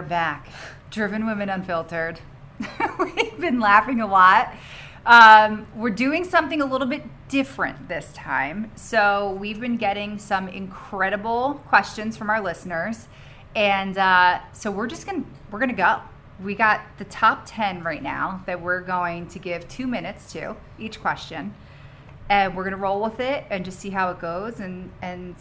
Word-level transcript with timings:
Are 0.00 0.02
back. 0.02 0.48
Driven 0.90 1.26
Women 1.26 1.50
Unfiltered. 1.50 2.20
We've 2.98 3.38
been 3.38 3.60
laughing 3.60 4.00
a 4.00 4.06
lot. 4.06 4.50
Um, 5.04 5.66
we're 5.76 5.90
doing 5.90 6.24
something 6.24 6.62
a 6.62 6.64
little 6.64 6.86
bit 6.86 7.02
different 7.28 7.86
this 7.86 8.10
time. 8.14 8.70
So, 8.76 9.36
we've 9.38 9.60
been 9.60 9.76
getting 9.76 10.18
some 10.18 10.48
incredible 10.48 11.60
questions 11.66 12.16
from 12.16 12.30
our 12.30 12.40
listeners. 12.40 13.08
And 13.54 13.98
uh, 13.98 14.40
so, 14.52 14.70
we're 14.70 14.86
just 14.86 15.04
going 15.04 15.24
to 15.24 15.28
we're 15.50 15.58
going 15.58 15.68
to 15.68 15.76
go. 15.76 16.00
We 16.42 16.54
got 16.54 16.80
the 16.96 17.04
top 17.04 17.42
10 17.44 17.82
right 17.82 18.02
now 18.02 18.42
that 18.46 18.62
we're 18.62 18.80
going 18.80 19.26
to 19.28 19.38
give 19.38 19.68
two 19.68 19.86
minutes 19.86 20.32
to 20.32 20.56
each 20.78 21.02
question. 21.02 21.54
And 22.30 22.56
we're 22.56 22.70
to 22.70 22.76
roll 22.76 23.02
with 23.02 23.20
it 23.20 23.44
and 23.50 23.64
just 23.64 23.78
see 23.78 23.90
how 23.90 24.10
it 24.10 24.20
goes. 24.20 24.60
And, 24.60 24.90
and 25.02 25.34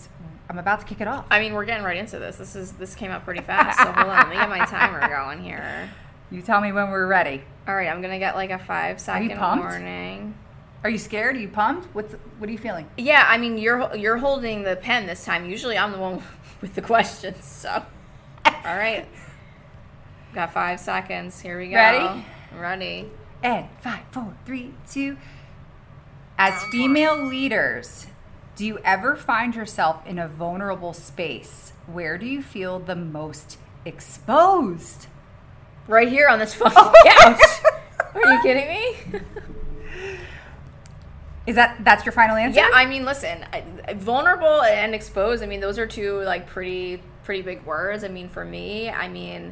I'm 0.50 0.58
about 0.58 0.82
to 0.82 0.86
kick 0.86 1.00
it 1.00 1.08
off. 1.08 1.26
I 1.30 1.40
mean, 1.40 1.54
we're 1.54 1.64
getting 1.64 1.86
right 1.86 1.96
into 1.96 2.20
this. 2.20 2.36
This 2.38 2.56
is 2.56 2.74
this 2.74 2.96
came 2.96 3.12
up 3.12 3.24
pretty 3.24 3.42
fast. 3.42 3.78
So 3.78 3.86
hold 3.86 4.08
on, 4.08 4.18
let 4.18 4.30
me 4.30 4.36
get 4.36 4.50
my 4.50 4.66
timer 4.66 5.08
going 5.08 5.42
here. 5.42 5.90
You 6.32 6.44
tell 6.44 6.62
me 6.62 6.72
when 6.72 6.92
we're 6.92 7.08
ready. 7.08 7.42
All 7.68 7.74
right, 7.76 7.90
I'm 7.90 8.04
gonna 8.04 8.20
get 8.20 8.36
like 8.36 8.52
a 8.52 8.60
five 8.60 9.00
second 9.00 9.40
warning. 9.40 10.36
Are 10.84 10.90
you 10.92 11.00
scared? 11.00 11.36
Are 11.36 11.40
you 11.40 11.48
pumped? 11.48 11.88
What's 11.96 12.14
what 12.38 12.48
are 12.48 12.52
you 12.52 12.60
feeling? 12.60 12.88
Yeah, 12.98 13.26
I 13.28 13.38
mean, 13.38 13.58
you're 13.58 13.96
you're 13.96 14.18
holding 14.18 14.62
the 14.62 14.76
pen 14.76 15.08
this 15.08 15.26
time. 15.26 15.50
Usually, 15.50 15.76
I'm 15.76 15.92
the 15.92 15.98
one 15.98 16.22
with 16.62 16.76
the 16.76 16.84
questions. 16.84 17.44
So, 17.44 17.84
all 18.46 18.54
right, 18.64 19.08
got 20.36 20.54
five 20.54 20.80
seconds. 20.80 21.42
Here 21.42 21.58
we 21.58 21.70
go. 21.70 21.76
Ready? 21.76 22.26
Ready. 22.56 23.10
And 23.42 23.68
five, 23.82 24.02
four, 24.12 24.34
three, 24.46 24.74
two. 24.88 25.18
As 26.42 26.64
female 26.72 27.18
leaders, 27.22 28.08
do 28.56 28.66
you 28.66 28.80
ever 28.86 29.18
find 29.18 29.54
yourself 29.54 30.08
in 30.08 30.18
a 30.18 30.30
vulnerable 30.30 30.94
space? 30.94 31.74
Where 31.86 32.18
do 32.18 32.26
you 32.26 32.42
feel 32.42 32.80
the 32.80 32.96
most 32.96 33.58
exposed? 33.84 35.08
Right 35.86 36.08
here 36.08 36.30
on 36.30 36.40
this 36.40 36.54
fucking 36.56 36.94
couch. 37.12 37.42
Oh, 37.44 37.82
are 38.16 38.34
you 38.34 38.42
kidding 38.42 38.70
me? 38.70 39.20
Is 41.46 41.58
that 41.58 41.84
that's 41.84 42.06
your 42.06 42.14
final 42.14 42.38
answer? 42.38 42.62
Yeah, 42.62 42.70
I 42.74 42.86
mean, 42.86 43.04
listen, 43.04 43.46
vulnerable 43.96 44.62
and 44.62 44.96
exposed. 44.96 45.44
I 45.44 45.46
mean, 45.46 45.60
those 45.60 45.78
are 45.78 45.88
two 45.88 46.22
like 46.22 46.48
pretty 46.48 47.04
pretty 47.26 47.42
big 47.42 47.66
words. 47.66 48.06
I 48.06 48.08
mean, 48.08 48.30
for 48.30 48.46
me, 48.46 48.90
I 48.90 49.10
mean, 49.10 49.52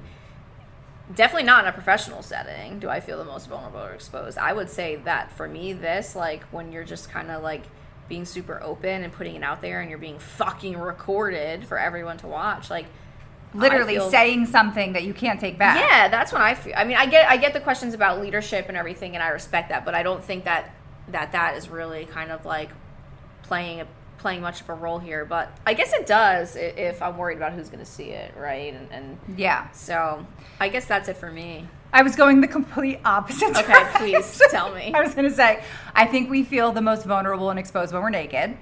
definitely 1.16 1.46
not 1.46 1.64
in 1.64 1.70
a 1.70 1.74
professional 1.74 2.22
setting 2.22 2.80
do 2.80 2.90
I 2.90 3.00
feel 3.00 3.18
the 3.18 3.26
most 3.26 3.48
vulnerable 3.48 3.80
or 3.80 3.94
exposed. 3.94 4.38
I 4.38 4.54
would 4.54 4.70
say 4.70 4.98
that 5.06 5.32
for 5.32 5.48
me, 5.48 5.74
this 5.74 6.16
like 6.16 6.44
when 6.46 6.72
you're 6.72 6.84
just 6.84 7.10
kind 7.10 7.32
of 7.32 7.44
like 7.44 7.64
being 8.10 8.26
super 8.26 8.62
open 8.64 9.04
and 9.04 9.12
putting 9.12 9.36
it 9.36 9.44
out 9.44 9.62
there, 9.62 9.82
and 9.82 9.90
you're 9.90 10.00
being 10.00 10.20
fucking 10.20 10.78
recorded 10.78 11.66
for 11.68 11.78
everyone 11.78 12.18
to 12.20 12.28
watch, 12.28 12.70
like. 12.70 12.86
literally 13.54 13.96
feel- 13.96 14.10
saying 14.10 14.46
something 14.46 14.94
that 14.94 15.04
you 15.04 15.14
can't 15.14 15.40
take 15.40 15.58
back. 15.58 15.78
yeah, 15.78 16.08
that's 16.08 16.32
when 16.32 16.42
I 16.42 16.54
feel. 16.54 16.74
I 16.78 16.84
mean, 16.86 16.98
I 16.98 17.06
get 17.06 17.30
I 17.30 17.38
get 17.38 17.54
the 17.54 17.60
questions 17.60 17.94
about 17.94 18.22
leadership 18.22 18.68
and 18.70 18.78
everything, 18.78 19.16
and 19.16 19.24
I 19.24 19.30
respect 19.30 19.70
that, 19.70 19.84
but 19.84 19.94
I 19.96 20.04
don't 20.04 20.24
think 20.24 20.46
that 20.46 20.74
that 21.10 21.32
that 21.34 21.58
is 21.58 21.70
really 21.70 22.06
kind 22.06 22.32
of 22.32 22.46
like 22.46 22.70
playing 23.44 23.82
a, 23.82 23.88
playing 24.18 24.42
much 24.42 24.62
of 24.62 24.70
a 24.70 24.74
role 24.74 25.00
here. 25.00 25.26
But 25.26 25.52
I 25.66 25.74
guess 25.74 25.94
it 25.94 26.06
does 26.06 26.56
if 26.56 27.02
I'm 27.02 27.18
worried 27.18 27.38
about 27.38 27.54
who's 27.54 27.70
going 27.70 27.80
to 27.84 27.90
see 27.90 28.06
it, 28.10 28.34
right? 28.38 28.74
And, 28.74 28.88
and 28.92 29.18
Yeah. 29.38 29.70
so 29.72 30.26
I 30.60 30.70
guess 30.70 30.86
that's 30.86 31.08
it 31.10 31.18
for 31.18 31.32
me. 31.32 31.68
I 31.94 32.02
was 32.04 32.16
going 32.16 32.42
the 32.42 32.48
complete 32.48 33.00
opposite. 33.06 33.56
Okay, 33.58 33.86
please 33.96 34.42
tell 34.52 34.74
me. 34.74 34.92
I 34.96 35.02
was 35.02 35.14
going 35.16 35.30
to 35.30 35.34
say, 35.36 35.64
I 35.96 36.06
think 36.06 36.30
we 36.30 36.44
feel 36.44 36.72
the 36.72 36.82
most 36.82 37.06
vulnerable 37.06 37.50
and 37.50 37.58
exposed 37.58 37.94
when 37.94 38.02
we're 38.02 38.10
naked. 38.10 38.58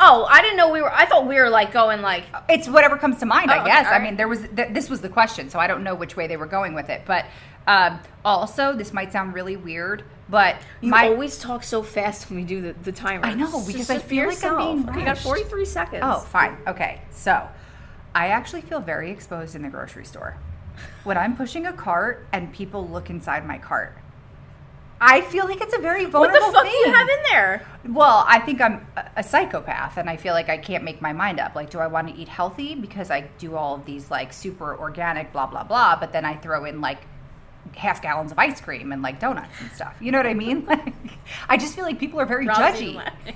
Oh, 0.00 0.26
I 0.30 0.42
didn't 0.42 0.56
know 0.56 0.70
we 0.70 0.80
were. 0.80 0.92
I 0.92 1.06
thought 1.06 1.26
we 1.26 1.34
were 1.36 1.48
like 1.50 1.72
going 1.72 2.02
like. 2.02 2.24
It's 2.48 2.68
whatever 2.68 2.96
comes 2.96 3.18
to 3.18 3.26
mind, 3.26 3.50
Oh, 3.50 3.54
I 3.54 3.60
okay, 3.62 3.66
guess. 3.70 3.86
all 3.88 3.94
I 3.94 3.98
mean, 3.98 4.16
there 4.16 4.28
was 4.28 4.40
th- 4.54 4.68
this 4.72 4.88
was 4.88 5.00
the 5.00 5.08
question, 5.08 5.50
so 5.50 5.58
I 5.58 5.66
don't 5.66 5.82
know 5.82 5.94
which 5.96 6.14
way 6.16 6.28
they 6.28 6.36
were 6.36 6.46
going 6.46 6.72
with 6.74 6.88
it. 6.88 7.02
But 7.04 7.26
um, 7.66 7.98
also, 8.24 8.72
this 8.74 8.92
might 8.92 9.10
sound 9.10 9.34
really 9.34 9.56
weird, 9.56 10.04
but 10.28 10.56
You 10.80 10.90
my 10.90 11.08
always 11.08 11.38
talk 11.38 11.62
so 11.64 11.82
fast 11.82 12.28
when 12.28 12.38
we 12.40 12.44
do 12.44 12.60
the, 12.60 12.72
the 12.82 12.92
timer. 12.92 13.24
I 13.24 13.34
know, 13.34 13.50
Just 13.50 13.66
because 13.66 13.90
I 13.90 13.94
sit 13.98 14.04
feel 14.04 14.28
like 14.28 14.44
I'm 14.44 14.56
being 14.56 14.78
yourself. 14.78 14.96
You 14.98 15.04
got 15.04 15.18
43 15.18 15.64
seconds. 15.64 16.02
oh, 16.04 16.20
fine, 16.20 16.56
okay. 16.66 17.00
So, 17.10 17.48
I 18.14 18.28
actually 18.28 18.62
feel 18.62 18.80
very 18.80 19.10
exposed 19.10 19.54
in 19.54 19.62
the 19.62 19.68
grocery 19.68 20.04
store 20.04 20.36
when 21.04 21.16
I'm 21.18 21.36
pushing 21.36 21.66
a 21.66 21.72
cart 21.72 22.26
and 22.32 22.52
people 22.52 22.86
look 22.88 23.10
inside 23.10 23.46
my 23.46 23.58
cart. 23.58 23.96
I 25.00 25.20
feel 25.20 25.44
like 25.46 25.60
it's 25.60 25.74
a 25.74 25.78
very 25.78 26.06
vulnerable 26.06 26.38
thing. 26.38 26.52
What 26.52 26.52
the 26.52 26.58
fuck 26.58 26.62
thing. 26.64 26.72
do 26.82 26.88
you 26.88 26.92
have 26.92 27.08
in 27.08 27.16
there? 27.30 27.66
Well, 27.90 28.24
I 28.26 28.40
think 28.40 28.60
I'm 28.60 28.84
a- 28.96 29.04
a 29.18 29.22
psychopath 29.22 29.96
and 29.96 30.10
I 30.10 30.16
feel 30.16 30.34
like 30.34 30.48
I 30.48 30.58
can't 30.58 30.82
make 30.82 31.00
my 31.00 31.12
mind 31.12 31.38
up. 31.38 31.54
Like, 31.54 31.70
do 31.70 31.78
I 31.78 31.86
want 31.86 32.08
to 32.08 32.14
eat 32.20 32.28
healthy 32.28 32.74
because 32.74 33.08
I 33.10 33.20
do 33.38 33.54
all 33.54 33.76
of 33.76 33.84
these 33.84 34.10
like 34.10 34.32
super 34.32 34.76
organic 34.76 35.32
blah 35.32 35.46
blah 35.46 35.62
blah, 35.62 35.94
but 36.00 36.12
then 36.12 36.24
I 36.24 36.34
throw 36.34 36.64
in 36.64 36.80
like 36.80 36.98
half 37.76 38.02
gallons 38.02 38.32
of 38.32 38.38
ice 38.38 38.60
cream 38.60 38.92
and 38.92 39.02
like 39.02 39.20
donuts 39.20 39.60
and 39.60 39.70
stuff. 39.72 39.96
You 40.00 40.12
know 40.12 40.18
what 40.18 40.26
I 40.26 40.34
mean? 40.34 40.66
Like, 40.78 40.94
I 41.48 41.56
just 41.58 41.74
feel 41.74 41.84
like 41.84 41.98
people 41.98 42.18
are 42.20 42.26
very 42.26 42.46
judgy. 42.46 42.94
laughing. 42.94 42.96
I 42.96 43.32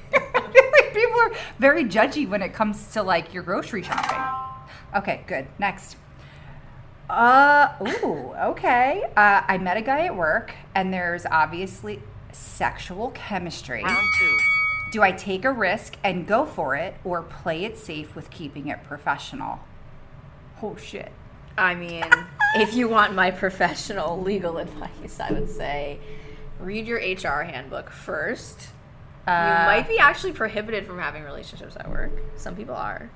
feel 0.53 0.71
like 0.73 0.95
people 0.95 1.21
are 1.21 1.33
very 1.59 1.85
judgy 1.85 2.27
when 2.29 2.41
it 2.41 2.53
comes 2.55 2.93
to 2.93 3.03
like 3.03 3.35
your 3.35 3.43
grocery 3.43 3.83
shopping. 3.83 4.19
Okay, 4.97 5.23
good. 5.27 5.47
Next. 5.59 5.97
Uh, 7.11 7.69
ooh, 7.83 8.33
okay. 8.35 9.05
Uh, 9.17 9.43
I 9.47 9.59
met 9.59 9.77
a 9.77 9.83
guy 9.83 10.07
at 10.07 10.17
work, 10.17 10.55
and 10.75 10.93
there's 10.93 11.27
obviously 11.27 12.01
sexual 12.33 13.11
chemistry. 13.11 13.85
Round 13.85 14.07
two. 14.19 14.39
Do 14.93 15.03
I 15.03 15.13
take 15.13 15.45
a 15.45 15.53
risk 15.53 15.97
and 16.03 16.27
go 16.27 16.47
for 16.47 16.75
it, 16.77 16.95
or 17.05 17.23
play 17.23 17.65
it 17.65 17.77
safe 17.79 18.15
with 18.15 18.31
keeping 18.31 18.69
it 18.69 18.83
professional? 18.85 19.61
Oh 20.63 20.77
shit. 20.77 21.13
I 21.57 21.75
mean, 21.75 22.05
if 22.57 22.75
you 22.75 22.89
want 22.89 23.15
my 23.15 23.31
professional 23.31 24.21
legal 24.21 24.59
advice, 24.59 25.21
I 25.21 25.33
would 25.33 25.51
say 25.51 25.99
read 26.61 26.87
your 26.87 26.99
HR 26.99 27.43
handbook 27.43 27.91
first. 27.91 28.69
you 29.27 29.33
Uh, 29.33 29.65
might 29.67 29.87
be 29.89 29.99
actually 29.99 30.33
prohibited 30.33 30.87
from 30.87 30.99
having 30.99 31.23
relationships 31.23 31.77
at 31.77 31.89
work. 31.89 32.13
Some 32.37 32.57
people 32.57 32.75
are. 32.75 33.11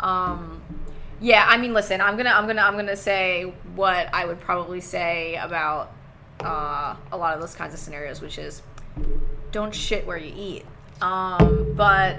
Um, 0.00 0.62
yeah, 1.20 1.44
I 1.48 1.58
mean, 1.58 1.72
listen, 1.72 2.00
I'm 2.00 2.16
gonna, 2.16 2.30
I'm 2.30 2.46
gonna, 2.46 2.62
I'm 2.62 2.76
gonna 2.76 2.96
say 2.96 3.52
what 3.74 4.08
I 4.12 4.24
would 4.24 4.40
probably 4.40 4.80
say 4.80 5.36
about 5.36 5.92
uh, 6.40 6.94
a 7.10 7.16
lot 7.16 7.34
of 7.34 7.40
those 7.40 7.54
kinds 7.54 7.74
of 7.74 7.80
scenarios, 7.80 8.20
which 8.20 8.38
is 8.38 8.62
don't 9.50 9.74
shit 9.74 10.06
where 10.06 10.16
you 10.18 10.32
eat. 10.36 10.64
Um, 11.00 11.72
but 11.76 12.18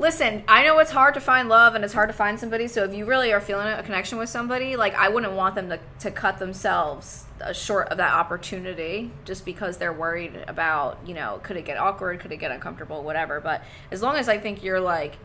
listen, 0.00 0.42
I 0.48 0.64
know 0.64 0.78
it's 0.78 0.90
hard 0.90 1.12
to 1.14 1.20
find 1.20 1.48
love 1.50 1.74
and 1.74 1.84
it's 1.84 1.92
hard 1.92 2.08
to 2.08 2.14
find 2.14 2.40
somebody. 2.40 2.68
So 2.68 2.84
if 2.84 2.94
you 2.94 3.04
really 3.04 3.32
are 3.32 3.40
feeling 3.40 3.68
a 3.68 3.82
connection 3.82 4.18
with 4.18 4.30
somebody, 4.30 4.74
like 4.74 4.94
I 4.94 5.10
wouldn't 5.10 5.34
want 5.34 5.54
them 5.54 5.68
to, 5.68 5.78
to 6.00 6.10
cut 6.10 6.38
themselves 6.38 7.24
short 7.52 7.88
of 7.88 7.98
that 7.98 8.12
opportunity 8.12 9.10
just 9.26 9.44
because 9.44 9.76
they're 9.76 9.92
worried 9.92 10.32
about, 10.48 10.98
you 11.06 11.12
know, 11.14 11.38
could 11.42 11.58
it 11.58 11.66
get 11.66 11.76
awkward? 11.76 12.18
Could 12.18 12.32
it 12.32 12.38
get 12.38 12.50
uncomfortable? 12.50 13.02
Whatever. 13.02 13.40
But 13.40 13.62
as 13.90 14.00
long 14.00 14.16
as 14.16 14.28
I 14.28 14.38
think 14.38 14.62
you're 14.64 14.80
like 14.80 15.18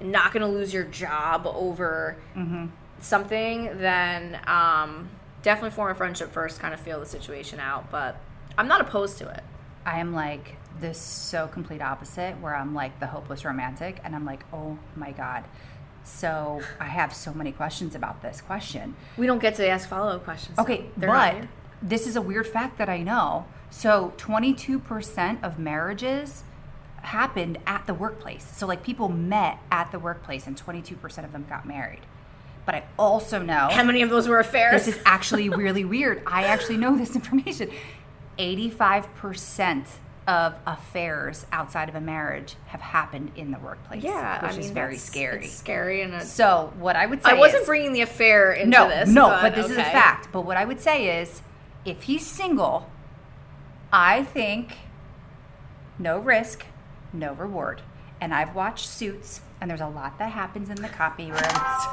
not 0.00 0.32
going 0.32 0.42
to 0.42 0.48
lose 0.48 0.72
your 0.72 0.84
job 0.84 1.44
over 1.46 2.16
something, 3.00 3.78
then 3.78 4.38
um, 4.46 5.10
definitely 5.42 5.70
form 5.70 5.90
a 5.90 5.94
friendship 5.96 6.32
first, 6.32 6.60
kind 6.60 6.72
of 6.72 6.78
feel 6.78 7.00
the 7.00 7.06
situation 7.06 7.58
out. 7.58 7.90
But 7.90 8.16
I'm 8.56 8.68
not 8.68 8.80
opposed 8.80 9.18
to 9.18 9.28
it. 9.28 9.42
I 9.84 9.98
am 9.98 10.14
like 10.14 10.56
this 10.78 10.98
so 10.98 11.46
complete 11.48 11.82
opposite 11.82 12.40
where 12.40 12.54
I'm 12.54 12.74
like 12.74 12.98
the 13.00 13.06
hopeless 13.06 13.44
romantic 13.44 14.00
and 14.04 14.14
I'm 14.14 14.24
like, 14.24 14.44
oh 14.52 14.78
my 14.96 15.12
God. 15.12 15.44
So 16.04 16.62
I 16.78 16.86
have 16.86 17.14
so 17.14 17.32
many 17.34 17.52
questions 17.52 17.94
about 17.94 18.22
this 18.22 18.40
question. 18.40 18.94
We 19.16 19.26
don't 19.26 19.40
get 19.40 19.56
to 19.56 19.68
ask 19.68 19.88
follow 19.88 20.16
up 20.16 20.24
questions. 20.24 20.58
Okay, 20.58 20.86
not 20.96 21.34
but 21.34 21.48
this 21.82 22.06
is 22.06 22.16
a 22.16 22.22
weird 22.22 22.46
fact 22.46 22.78
that 22.78 22.88
I 22.88 23.02
know. 23.02 23.46
So 23.70 24.12
22% 24.16 25.42
of 25.42 25.58
marriages 25.58 26.42
happened 27.02 27.58
at 27.66 27.86
the 27.86 27.94
workplace. 27.94 28.50
So 28.56 28.66
like 28.66 28.82
people 28.82 29.08
met 29.08 29.58
at 29.70 29.92
the 29.92 29.98
workplace 29.98 30.46
and 30.46 30.56
22% 30.56 31.24
of 31.24 31.32
them 31.32 31.46
got 31.48 31.66
married. 31.66 32.00
But 32.66 32.74
I 32.74 32.84
also 32.98 33.40
know 33.42 33.68
How 33.70 33.84
many 33.84 34.02
of 34.02 34.10
those 34.10 34.28
were 34.28 34.38
affairs? 34.38 34.84
this 34.84 34.96
is 34.96 35.02
actually 35.06 35.48
really 35.48 35.84
weird. 35.84 36.22
I 36.26 36.44
actually 36.44 36.76
know 36.76 36.96
this 36.96 37.14
information. 37.14 37.70
85% 38.38 39.86
of 40.26 40.54
affairs 40.66 41.46
outside 41.50 41.88
of 41.88 41.94
a 41.94 42.00
marriage 42.00 42.54
have 42.66 42.80
happened 42.80 43.32
in 43.36 43.50
the 43.50 43.58
workplace, 43.58 44.02
yeah, 44.02 44.42
which 44.42 44.52
I 44.52 44.56
mean, 44.56 44.64
is 44.64 44.70
very 44.70 44.96
scary. 44.96 45.44
It's 45.46 45.54
scary, 45.54 46.02
and 46.02 46.22
So, 46.22 46.72
what 46.78 46.94
I 46.94 47.06
would 47.06 47.22
say 47.22 47.30
I 47.30 47.34
wasn't 47.34 47.62
is- 47.62 47.66
bringing 47.66 47.92
the 47.92 48.02
affair 48.02 48.52
into 48.52 48.70
no, 48.70 48.88
this. 48.88 49.08
no, 49.08 49.28
but, 49.42 49.54
this 49.54 49.70
is 49.70 49.76
a 49.76 49.82
fact. 49.84 50.28
But 50.32 50.42
what 50.42 50.56
I 50.56 50.64
would 50.64 50.80
say 50.80 51.20
is, 51.20 51.42
if 51.84 52.02
he's 52.04 52.24
single, 52.26 52.90
I 53.92 54.22
think 54.24 54.76
no 55.98 56.18
risk, 56.18 56.64
no 57.12 57.32
reward. 57.32 57.82
And 58.20 58.34
I've 58.34 58.54
watched 58.54 58.86
Suits, 58.88 59.40
and 59.60 59.70
there's 59.70 59.80
a 59.80 59.86
lot 59.88 60.18
that 60.18 60.32
happens 60.32 60.68
in 60.68 60.76
the 60.76 60.88
copy 60.88 61.30
rooms. 61.30 61.42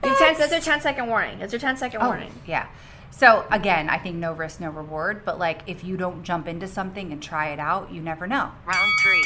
You 0.00 0.10
have 0.10 0.18
10 0.18 0.38
That's 0.38 0.52
a 0.52 0.60
10 0.60 0.80
second 0.80 1.08
warning. 1.08 1.40
That's 1.40 1.52
a 1.54 1.58
10 1.58 1.76
second 1.76 2.00
Oh, 2.02 2.06
warning. 2.06 2.32
yeah. 2.46 2.68
So 3.10 3.44
again, 3.50 3.88
I 3.88 3.98
think 3.98 4.16
no 4.16 4.32
risk, 4.32 4.60
no 4.60 4.70
reward. 4.70 5.24
But 5.24 5.38
like, 5.38 5.62
if 5.66 5.84
you 5.84 5.96
don't 5.96 6.22
jump 6.22 6.46
into 6.46 6.66
something 6.66 7.12
and 7.12 7.22
try 7.22 7.48
it 7.48 7.58
out, 7.58 7.92
you 7.92 8.00
never 8.00 8.26
know. 8.26 8.50
Round 8.66 8.90
three. 9.02 9.24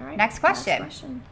All 0.00 0.06
right. 0.06 0.16
Next 0.16 0.38
question. 0.40 0.78
Question. 0.78 1.22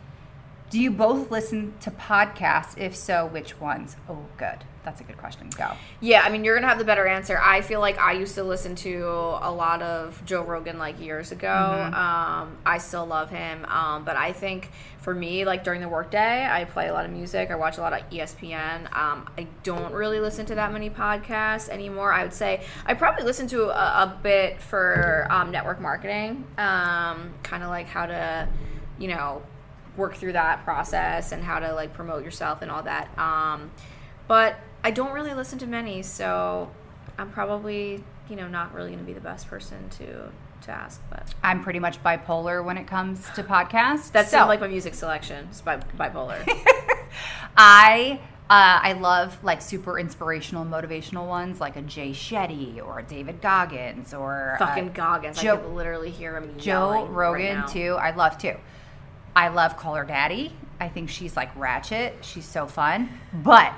Do 0.70 0.80
you 0.80 0.92
both 0.92 1.30
listen 1.32 1.74
to 1.80 1.90
podcasts? 1.90 2.78
If 2.78 2.94
so, 2.94 3.26
which 3.26 3.60
ones? 3.60 3.96
Oh, 4.08 4.26
good. 4.36 4.64
That's 4.82 5.00
a 5.00 5.04
good 5.04 5.18
question. 5.18 5.50
Go. 5.58 5.72
Yeah, 6.00 6.22
I 6.22 6.30
mean, 6.30 6.42
you're 6.42 6.54
gonna 6.54 6.68
have 6.68 6.78
the 6.78 6.84
better 6.84 7.06
answer. 7.06 7.38
I 7.38 7.60
feel 7.60 7.80
like 7.80 7.98
I 7.98 8.12
used 8.12 8.34
to 8.36 8.44
listen 8.44 8.74
to 8.76 9.04
a 9.42 9.52
lot 9.52 9.82
of 9.82 10.22
Joe 10.24 10.42
Rogan 10.42 10.78
like 10.78 10.98
years 10.98 11.32
ago. 11.32 11.48
Mm-hmm. 11.48 11.94
Um, 11.94 12.56
I 12.64 12.78
still 12.78 13.04
love 13.04 13.28
him, 13.28 13.66
um, 13.66 14.04
but 14.04 14.16
I 14.16 14.32
think 14.32 14.70
for 14.98 15.14
me, 15.14 15.44
like 15.44 15.64
during 15.64 15.82
the 15.82 15.88
workday, 15.88 16.46
I 16.46 16.64
play 16.64 16.88
a 16.88 16.94
lot 16.94 17.04
of 17.04 17.10
music. 17.10 17.50
I 17.50 17.56
watch 17.56 17.76
a 17.76 17.82
lot 17.82 17.92
of 17.92 18.08
ESPN. 18.10 18.84
Um, 18.96 19.28
I 19.36 19.46
don't 19.62 19.92
really 19.92 20.18
listen 20.18 20.46
to 20.46 20.54
that 20.54 20.72
many 20.72 20.88
podcasts 20.88 21.68
anymore. 21.68 22.12
I 22.12 22.22
would 22.22 22.34
say 22.34 22.62
I 22.86 22.94
probably 22.94 23.24
listen 23.24 23.46
to 23.48 23.64
a, 23.64 24.04
a 24.04 24.18
bit 24.22 24.62
for 24.62 25.26
um, 25.30 25.50
network 25.50 25.80
marketing, 25.80 26.46
um, 26.56 27.34
kind 27.42 27.62
of 27.62 27.68
like 27.68 27.86
how 27.86 28.06
to, 28.06 28.48
you 28.98 29.08
know, 29.08 29.42
work 29.96 30.16
through 30.16 30.32
that 30.32 30.64
process 30.64 31.32
and 31.32 31.42
how 31.42 31.58
to 31.58 31.74
like 31.74 31.92
promote 31.92 32.24
yourself 32.24 32.62
and 32.62 32.70
all 32.70 32.82
that. 32.82 33.10
Um, 33.18 33.70
but 34.26 34.58
I 34.82 34.90
don't 34.90 35.12
really 35.12 35.34
listen 35.34 35.58
to 35.60 35.66
many, 35.66 36.02
so 36.02 36.70
I'm 37.18 37.30
probably 37.30 38.02
you 38.28 38.36
know 38.36 38.48
not 38.48 38.72
really 38.74 38.88
going 38.90 39.00
to 39.00 39.04
be 39.06 39.12
the 39.12 39.20
best 39.20 39.48
person 39.48 39.88
to 39.98 40.30
to 40.62 40.70
ask. 40.70 41.00
But 41.10 41.34
I'm 41.42 41.62
pretty 41.62 41.78
much 41.78 42.02
bipolar 42.02 42.64
when 42.64 42.76
it 42.78 42.86
comes 42.86 43.24
to 43.34 43.42
podcasts. 43.42 44.10
that's 44.12 44.30
so, 44.30 44.46
like 44.46 44.60
my 44.60 44.68
music 44.68 44.94
selection. 44.94 45.46
It's 45.50 45.60
bi- 45.60 45.78
bipolar. 45.98 46.38
I 47.56 48.20
uh, 48.48 48.80
I 48.82 48.92
love 48.94 49.38
like 49.44 49.62
super 49.62 49.98
inspirational, 49.98 50.64
motivational 50.64 51.26
ones, 51.28 51.60
like 51.60 51.76
a 51.76 51.82
Jay 51.82 52.10
Shetty 52.10 52.84
or 52.84 52.98
a 52.98 53.02
David 53.02 53.40
Goggins 53.40 54.12
or 54.12 54.54
uh, 54.60 54.66
Fucking 54.66 54.92
Goggins. 54.92 55.38
I 55.38 55.42
Joe- 55.42 55.56
could 55.58 55.72
literally 55.74 56.10
hear 56.10 56.36
him. 56.36 56.54
Joe 56.58 56.90
right 57.06 57.10
Rogan 57.10 57.58
now. 57.60 57.66
too. 57.66 57.96
I 58.00 58.10
love 58.14 58.38
too. 58.38 58.56
I 59.36 59.48
love 59.48 59.76
Call 59.76 59.94
Her 59.94 60.04
Daddy. 60.04 60.52
I 60.80 60.88
think 60.88 61.10
she's 61.10 61.36
like 61.36 61.54
ratchet. 61.56 62.16
She's 62.22 62.44
so 62.46 62.66
fun. 62.66 63.10
But 63.32 63.72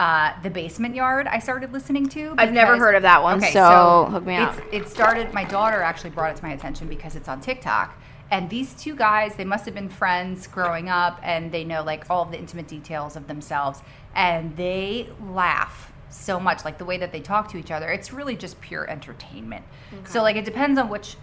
uh, 0.00 0.32
the 0.42 0.48
Basement 0.48 0.94
Yard, 0.94 1.26
I 1.26 1.40
started 1.40 1.74
listening 1.74 2.08
to. 2.08 2.34
I've 2.38 2.54
never 2.54 2.78
heard 2.78 2.94
of 2.94 3.02
that 3.02 3.22
one, 3.22 3.36
okay, 3.36 3.52
so 3.52 4.06
hook 4.10 4.24
me 4.24 4.36
up. 4.36 4.58
It 4.72 4.88
started. 4.88 5.34
My 5.34 5.44
daughter 5.44 5.82
actually 5.82 6.08
brought 6.08 6.30
it 6.30 6.38
to 6.38 6.42
my 6.42 6.54
attention 6.54 6.88
because 6.88 7.16
it's 7.16 7.28
on 7.28 7.42
TikTok. 7.42 8.00
And 8.30 8.48
these 8.48 8.72
two 8.72 8.96
guys, 8.96 9.34
they 9.34 9.44
must 9.44 9.66
have 9.66 9.74
been 9.74 9.90
friends 9.90 10.46
growing 10.46 10.88
up, 10.88 11.20
and 11.22 11.52
they 11.52 11.64
know 11.64 11.82
like 11.82 12.08
all 12.08 12.22
of 12.22 12.30
the 12.30 12.38
intimate 12.38 12.66
details 12.66 13.14
of 13.14 13.26
themselves, 13.26 13.82
and 14.14 14.56
they 14.56 15.10
laugh 15.22 15.92
so 16.08 16.40
much, 16.40 16.64
like 16.64 16.78
the 16.78 16.86
way 16.86 16.96
that 16.96 17.12
they 17.12 17.20
talk 17.20 17.50
to 17.50 17.58
each 17.58 17.70
other. 17.70 17.90
It's 17.90 18.10
really 18.10 18.36
just 18.36 18.58
pure 18.62 18.88
entertainment. 18.88 19.66
So 20.06 20.22
like 20.22 20.36
it 20.36 20.46
depends 20.46 20.78
on 20.78 20.88
which 20.88 21.16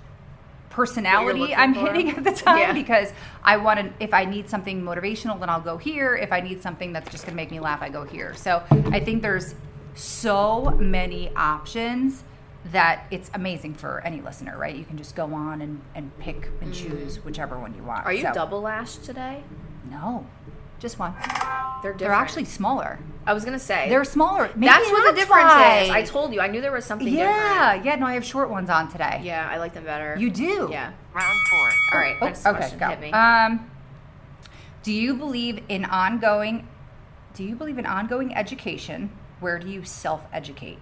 personality 0.82 1.56
I'm 1.56 1.74
for. 1.74 1.80
hitting 1.88 2.12
at 2.12 2.24
the 2.24 2.32
time 2.32 2.60
Yeah. 2.60 2.72
because 2.74 3.12
I 3.44 3.58
want 3.58 3.80
to 3.80 3.92
if 4.04 4.14
I 4.14 4.26
need 4.26 4.48
something 4.48 4.84
motivational 4.84 5.40
then 5.40 5.50
I'll 5.50 5.60
go 5.60 5.78
here 5.78 6.16
if 6.16 6.32
I 6.32 6.40
need 6.40 6.62
something 6.62 6.94
that's 6.94 7.10
just 7.10 7.26
going 7.26 7.34
to 7.34 7.36
make 7.36 7.50
me 7.50 7.60
laugh 7.60 7.82
I 7.82 7.90
go 7.90 8.04
here 8.04 8.36
so 8.36 8.62
I 8.98 9.00
think 9.00 9.24
there's 9.24 9.56
so 9.96 10.66
many 10.80 11.32
options 11.36 12.24
that 12.66 13.06
it's 13.10 13.32
amazing 13.34 13.74
for 13.74 14.02
any 14.06 14.22
listener 14.22 14.56
right 14.56 14.76
you 14.76 14.86
can 14.86 14.98
just 15.00 15.16
go 15.16 15.34
on 15.34 15.64
and, 15.64 15.82
and 15.96 16.16
pick 16.20 16.50
and 16.62 16.72
choose 16.72 17.18
whichever 17.26 17.58
one 17.58 17.74
you 17.76 17.82
want 17.84 18.04
Mm. 18.04 18.06
Are 18.06 18.14
you 18.14 18.22
So- 18.22 18.34
double 18.34 18.62
lashed 18.62 19.04
today? 19.04 19.44
no 19.90 20.28
just 20.80 21.00
one 21.00 21.14
They're 21.16 21.94
different. 21.94 22.00
they're 22.00 22.12
actually 22.14 22.46
smaller 22.46 23.00
I 23.28 23.34
was 23.34 23.44
gonna 23.46 23.60
say 23.60 23.90
they're 23.90 24.04
smaller 24.06 24.50
Maybe 24.56 24.68
that's 24.68 24.90
what 24.90 25.04
the 25.14 25.20
difference 25.20 25.44
why. 25.52 25.80
is. 25.82 25.90
I 25.92 26.02
told 26.04 26.34
you. 26.34 26.40
I 26.42 26.48
knew 26.48 26.62
there 26.62 26.72
was 26.72 26.86
something 26.86 27.08
yeah 27.08 27.74
different. 27.76 27.86
yeah 27.86 27.96
no 27.98 28.06
I 28.08 28.14
have 28.14 28.24
short 28.26 28.50
ones 28.50 28.70
on 28.70 28.90
today 28.90 29.20
Yeah, 29.24 29.48
I 29.52 29.58
like 29.58 29.74
them 29.74 29.84
better. 29.84 30.16
you 30.18 30.30
do 30.32 30.70
Yeah. 30.72 30.94
Round 31.14 31.40
four. 31.50 31.70
All 31.94 32.00
right. 32.00 32.16
Oh, 32.22 32.26
next 32.26 32.46
okay, 32.46 32.58
question. 32.58 32.80
go. 32.80 32.88
Hit 32.88 33.02
me. 33.02 33.12
Um, 33.12 33.70
do 34.84 34.94
you 34.94 35.14
believe 35.16 35.62
in 35.68 35.84
ongoing? 35.86 36.68
Do 37.36 37.44
you 37.44 37.56
believe 37.56 37.78
in 37.78 37.86
ongoing 37.86 38.34
education? 38.34 39.10
Where 39.42 39.60
do 39.60 39.68
you 39.70 39.84
self-educate? 39.84 40.80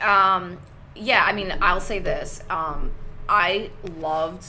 Um, 0.00 0.58
yeah, 0.94 1.24
I 1.26 1.32
mean, 1.32 1.56
I'll 1.62 1.80
say 1.80 1.98
this. 1.98 2.42
Um, 2.50 2.92
I 3.28 3.70
loved, 4.00 4.44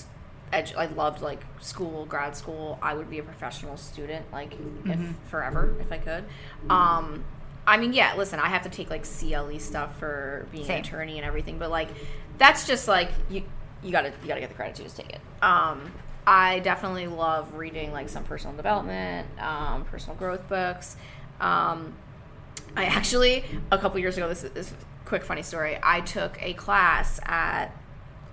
edu- 0.53 0.75
I 0.75 0.85
loved 0.87 1.21
like 1.21 1.41
school, 1.59 2.05
grad 2.05 2.35
school. 2.35 2.77
I 2.81 2.93
would 2.93 3.09
be 3.09 3.19
a 3.19 3.23
professional 3.23 3.77
student, 3.77 4.25
like 4.31 4.53
if 4.85 4.99
forever, 5.29 5.73
if 5.79 5.91
I 5.91 5.97
could. 5.97 6.25
Um, 6.69 7.23
I 7.67 7.77
mean, 7.77 7.93
yeah. 7.93 8.15
Listen, 8.15 8.39
I 8.39 8.47
have 8.49 8.61
to 8.63 8.69
take 8.69 8.89
like 8.89 9.03
CLE 9.05 9.59
stuff 9.59 9.97
for 9.97 10.47
being 10.51 10.65
Same. 10.65 10.77
an 10.79 10.81
attorney 10.85 11.17
and 11.17 11.25
everything, 11.25 11.57
but 11.57 11.69
like 11.71 11.89
that's 12.37 12.67
just 12.67 12.87
like 12.87 13.09
you. 13.29 13.43
You 13.83 13.91
gotta 13.91 14.13
you 14.21 14.27
gotta 14.27 14.39
get 14.39 14.49
the 14.49 14.55
credit 14.55 14.75
to 14.75 14.83
just 14.83 14.97
take 14.97 15.11
it. 15.11 15.21
Um, 15.43 15.91
I 16.25 16.59
definitely 16.59 17.07
love 17.07 17.53
reading 17.53 17.91
like 17.91 18.09
some 18.09 18.23
personal 18.23 18.55
development, 18.55 19.27
um, 19.39 19.85
personal 19.85 20.15
growth 20.15 20.47
books. 20.49 20.95
Um, 21.39 21.93
I 22.75 22.85
actually 22.85 23.45
a 23.71 23.77
couple 23.77 23.99
years 23.99 24.17
ago. 24.17 24.27
This 24.27 24.43
is, 24.43 24.51
this 24.51 24.67
is 24.67 24.73
quick 25.05 25.23
funny 25.23 25.43
story. 25.43 25.77
I 25.83 26.01
took 26.01 26.41
a 26.41 26.53
class 26.53 27.19
at 27.23 27.67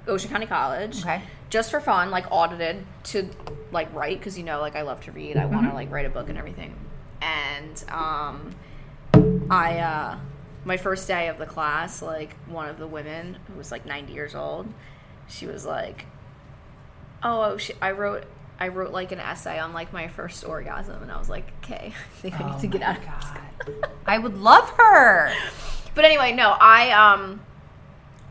Ocean 0.06 0.30
County 0.30 0.46
College, 0.46 1.00
Okay. 1.02 1.22
Just 1.52 1.70
for 1.70 1.80
fun, 1.80 2.10
like 2.10 2.24
audited 2.30 2.82
to 3.04 3.28
like 3.72 3.94
write 3.94 4.18
because 4.18 4.38
you 4.38 4.42
know, 4.42 4.58
like 4.58 4.74
I 4.74 4.82
love 4.82 5.02
to 5.02 5.12
read. 5.12 5.36
I 5.36 5.44
want 5.44 5.68
to 5.68 5.74
like 5.74 5.90
write 5.92 6.06
a 6.06 6.08
book 6.08 6.30
and 6.30 6.38
everything. 6.38 6.74
And 7.20 7.84
um, 7.90 8.54
I 9.50 9.78
uh, 9.78 10.18
my 10.64 10.78
first 10.78 11.06
day 11.06 11.28
of 11.28 11.36
the 11.36 11.44
class, 11.44 12.00
like 12.00 12.34
one 12.46 12.70
of 12.70 12.78
the 12.78 12.86
women 12.86 13.36
who 13.46 13.58
was 13.58 13.70
like 13.70 13.84
90 13.84 14.14
years 14.14 14.34
old, 14.34 14.72
she 15.28 15.46
was 15.46 15.66
like, 15.66 16.06
"Oh, 17.22 17.58
she, 17.58 17.74
I 17.80 17.92
wrote." 17.92 18.24
I 18.60 18.68
wrote 18.68 18.92
like 18.92 19.10
an 19.10 19.18
essay 19.18 19.58
on 19.58 19.72
like 19.72 19.92
my 19.92 20.06
first 20.06 20.44
orgasm, 20.44 21.02
and 21.02 21.10
I 21.10 21.18
was 21.18 21.28
like, 21.28 21.52
"Okay, 21.62 21.92
I 22.16 22.20
think 22.20 22.40
I 22.40 22.50
need 22.50 22.60
to 22.60 22.66
get 22.66 22.80
out 22.80 22.96
of 22.96 23.02
here." 23.02 23.12
God, 23.80 23.90
I 24.06 24.18
would 24.18 24.38
love 24.38 24.70
her. 24.78 25.34
But 25.94 26.04
anyway, 26.06 26.32
no, 26.32 26.56
I 26.58 26.90
um 26.92 27.40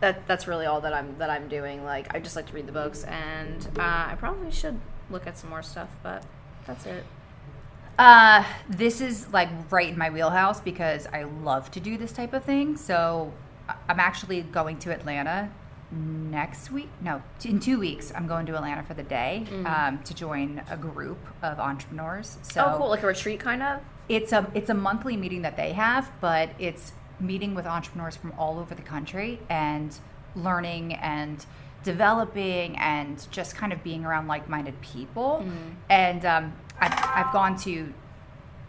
that 0.01 0.27
that's 0.27 0.47
really 0.47 0.65
all 0.65 0.81
that 0.81 0.93
I'm 0.93 1.17
that 1.19 1.29
I'm 1.29 1.47
doing. 1.47 1.85
Like 1.85 2.13
I 2.13 2.19
just 2.19 2.35
like 2.35 2.47
to 2.47 2.53
read 2.53 2.67
the 2.67 2.71
books 2.73 3.03
and 3.05 3.65
uh, 3.77 4.09
I 4.09 4.15
probably 4.17 4.51
should 4.51 4.79
look 5.09 5.25
at 5.27 5.37
some 5.37 5.49
more 5.49 5.63
stuff, 5.63 5.89
but 6.03 6.23
that's 6.67 6.85
it. 6.85 7.05
Uh, 7.97 8.43
this 8.67 8.99
is 8.99 9.31
like 9.31 9.49
right 9.69 9.89
in 9.89 9.97
my 9.97 10.09
wheelhouse 10.09 10.59
because 10.59 11.07
I 11.07 11.23
love 11.23 11.71
to 11.71 11.79
do 11.79 11.97
this 11.97 12.11
type 12.11 12.33
of 12.33 12.43
thing. 12.43 12.75
So 12.77 13.31
I'm 13.87 13.99
actually 13.99 14.41
going 14.41 14.79
to 14.79 14.91
Atlanta 14.91 15.51
next 15.91 16.71
week. 16.71 16.89
No, 17.01 17.21
in 17.43 17.59
two 17.59 17.77
weeks. 17.79 18.11
I'm 18.15 18.25
going 18.27 18.45
to 18.47 18.55
Atlanta 18.55 18.81
for 18.83 18.93
the 18.93 19.03
day 19.03 19.45
um, 19.65 19.99
to 20.03 20.13
join 20.13 20.63
a 20.69 20.77
group 20.77 21.19
of 21.43 21.59
entrepreneurs. 21.59 22.37
So 22.41 22.65
oh, 22.65 22.77
cool, 22.77 22.89
like 22.89 23.03
a 23.03 23.07
retreat 23.07 23.39
kind 23.39 23.61
of. 23.61 23.81
it's 24.09 24.31
a 24.31 24.49
it's 24.53 24.69
a 24.69 24.73
monthly 24.73 25.17
meeting 25.17 25.41
that 25.43 25.57
they 25.57 25.73
have, 25.73 26.11
but 26.21 26.49
it's 26.59 26.93
meeting 27.21 27.55
with 27.55 27.65
entrepreneurs 27.65 28.15
from 28.15 28.33
all 28.37 28.59
over 28.59 28.75
the 28.75 28.81
country 28.81 29.39
and 29.49 29.97
learning 30.35 30.93
and 30.95 31.45
developing 31.83 32.77
and 32.77 33.27
just 33.31 33.55
kind 33.55 33.73
of 33.73 33.83
being 33.83 34.05
around 34.05 34.27
like-minded 34.27 34.79
people. 34.81 35.45
And 35.89 36.25
um, 36.25 36.53
I've, 36.79 36.93
I've 37.25 37.33
gone 37.33 37.57
to 37.59 37.93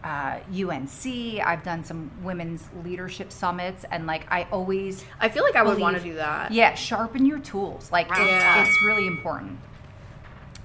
uh, 0.03 0.39
UNC. 0.51 1.39
I've 1.45 1.63
done 1.63 1.83
some 1.83 2.11
women's 2.23 2.67
leadership 2.83 3.31
summits, 3.31 3.85
and 3.89 4.05
like 4.05 4.25
I 4.29 4.43
always 4.51 5.05
I 5.19 5.29
feel 5.29 5.43
like 5.43 5.55
I 5.55 5.63
would 5.63 5.79
want 5.79 5.95
to 5.97 6.03
do 6.03 6.15
that. 6.15 6.51
yeah, 6.51 6.73
sharpen 6.75 7.25
your 7.25 7.39
tools. 7.39 7.91
Like 7.91 8.07
it's, 8.11 8.69
it's 8.69 8.83
really 8.83 9.07
important. 9.07 9.59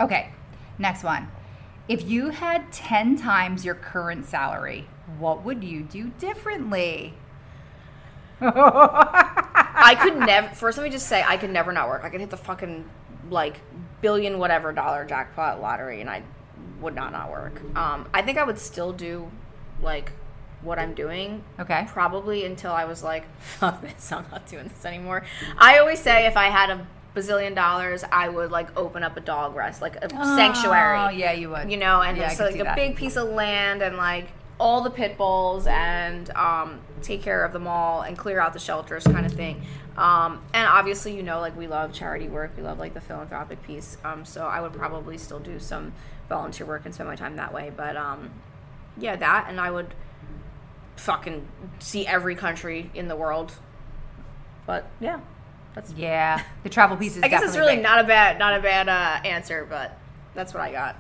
Okay, 0.00 0.30
next 0.78 1.04
one. 1.04 1.28
If 1.88 2.09
you 2.09 2.30
had 2.30 2.71
10 2.73 3.16
times 3.16 3.64
your 3.64 3.75
current 3.75 4.26
salary, 4.26 4.87
what 5.18 5.45
would 5.45 5.64
you 5.64 5.80
do 5.83 6.09
differently? 6.18 7.14
I 8.40 9.97
could 10.00 10.16
never. 10.18 10.49
First, 10.54 10.78
let 10.78 10.85
me 10.85 10.90
just 10.90 11.07
say, 11.09 11.23
I 11.26 11.37
could 11.37 11.50
never 11.50 11.73
not 11.73 11.88
work. 11.88 12.04
I 12.04 12.09
could 12.11 12.21
hit 12.21 12.30
the 12.30 12.37
fucking 12.37 12.88
like 13.30 13.61
billion 14.00 14.38
whatever 14.38 14.73
dollar 14.73 15.04
jackpot 15.04 15.61
lottery, 15.61 16.00
and 16.00 16.09
I 16.11 16.23
would 16.80 16.95
not 16.95 17.12
not 17.12 17.30
work. 17.30 17.61
Um, 17.76 18.09
I 18.14 18.23
think 18.23 18.38
I 18.38 18.45
would 18.45 18.59
still 18.59 18.92
do 18.92 19.30
like 19.83 20.12
what 20.62 20.78
I'm 20.78 20.95
doing. 20.95 21.42
Okay. 21.59 21.85
Probably 21.88 22.45
until 22.45 22.73
I 22.73 22.85
was 22.85 23.02
like, 23.02 23.25
fuck 23.40 23.80
this, 23.80 24.11
I'm 24.12 24.25
not 24.30 24.47
doing 24.47 24.68
this 24.68 24.85
anymore. 24.85 25.25
I 25.57 25.78
always 25.78 26.00
say 26.00 26.26
if 26.26 26.37
I 26.37 26.47
had 26.47 26.71
a 26.71 26.87
bazillion 27.14 27.54
dollars, 27.54 28.04
I 28.11 28.28
would 28.28 28.50
like 28.50 28.76
open 28.76 29.02
up 29.02 29.16
a 29.16 29.21
dog 29.21 29.54
rest, 29.57 29.80
like 29.83 29.97
a 29.97 30.09
sanctuary. 30.11 30.99
Oh, 30.99 31.09
yeah, 31.11 31.33
you 31.33 31.50
would. 31.50 31.71
You 31.71 31.76
know, 31.76 32.00
and 32.02 32.16
Yeah, 32.16 32.30
it's 32.30 32.40
like 32.40 32.57
a 32.61 32.64
that. 32.64 32.76
big 32.76 32.97
piece 32.97 33.16
of 33.16 33.28
land 33.28 33.83
and 33.83 33.97
like 33.97 34.28
all 34.61 34.81
the 34.83 34.91
pit 34.91 35.17
bulls 35.17 35.67
and 35.67 36.31
um, 36.31 36.81
take 37.03 37.23
care 37.23 37.45
of 37.45 37.53
them 37.53 37.67
all 37.67 38.03
and 38.03 38.19
clear 38.19 38.41
out 38.41 38.53
the 38.53 38.59
shelters 38.59 39.05
kind 39.05 39.25
of 39.25 39.33
thing. 39.33 39.62
Um, 39.97 40.43
and 40.53 40.67
obviously, 40.67 41.15
you 41.17 41.23
know, 41.23 41.41
like 41.41 41.57
we 41.57 41.67
love 41.67 41.93
charity 41.93 42.29
work, 42.29 42.53
we 42.57 42.62
love 42.62 42.79
like 42.79 42.95
the 42.95 43.00
philanthropic 43.00 43.62
piece. 43.62 43.97
Um, 44.05 44.25
so 44.25 44.47
I 44.47 44.61
would 44.61 44.73
probably 44.73 45.19
still 45.19 45.41
do 45.41 45.59
some 45.59 45.93
volunteer 46.29 46.67
work 46.67 46.83
and 46.85 46.95
spend 46.95 47.09
my 47.09 47.17
time 47.17 47.37
that 47.37 47.53
way. 47.53 47.73
But 47.75 47.97
um, 47.97 48.31
yeah, 48.97 49.17
that 49.17 49.47
and 49.49 49.61
I 49.61 49.71
would 49.71 49.95
fucking 50.97 51.47
see 51.79 52.07
every 52.07 52.35
country 52.35 52.91
in 52.95 53.09
the 53.09 53.17
world. 53.17 53.55
But 54.67 54.91
yeah, 55.00 55.21
that's. 55.75 55.93
Yeah, 55.93 56.43
the 56.62 56.69
travel 56.69 56.97
piece 56.97 57.17
is 57.17 57.23
I 57.23 57.29
guess 57.29 57.43
it's 57.43 57.57
really 57.57 57.77
big. 57.77 57.83
not 57.83 58.00
a 58.00 58.05
bad 58.05 58.38
not 58.38 58.59
a 58.59 58.61
bad 58.62 58.88
uh, 58.88 59.27
answer, 59.27 59.67
but 59.69 59.99
That's 60.35 60.53
what 60.55 60.62
I 60.62 60.73
got. 60.73 60.97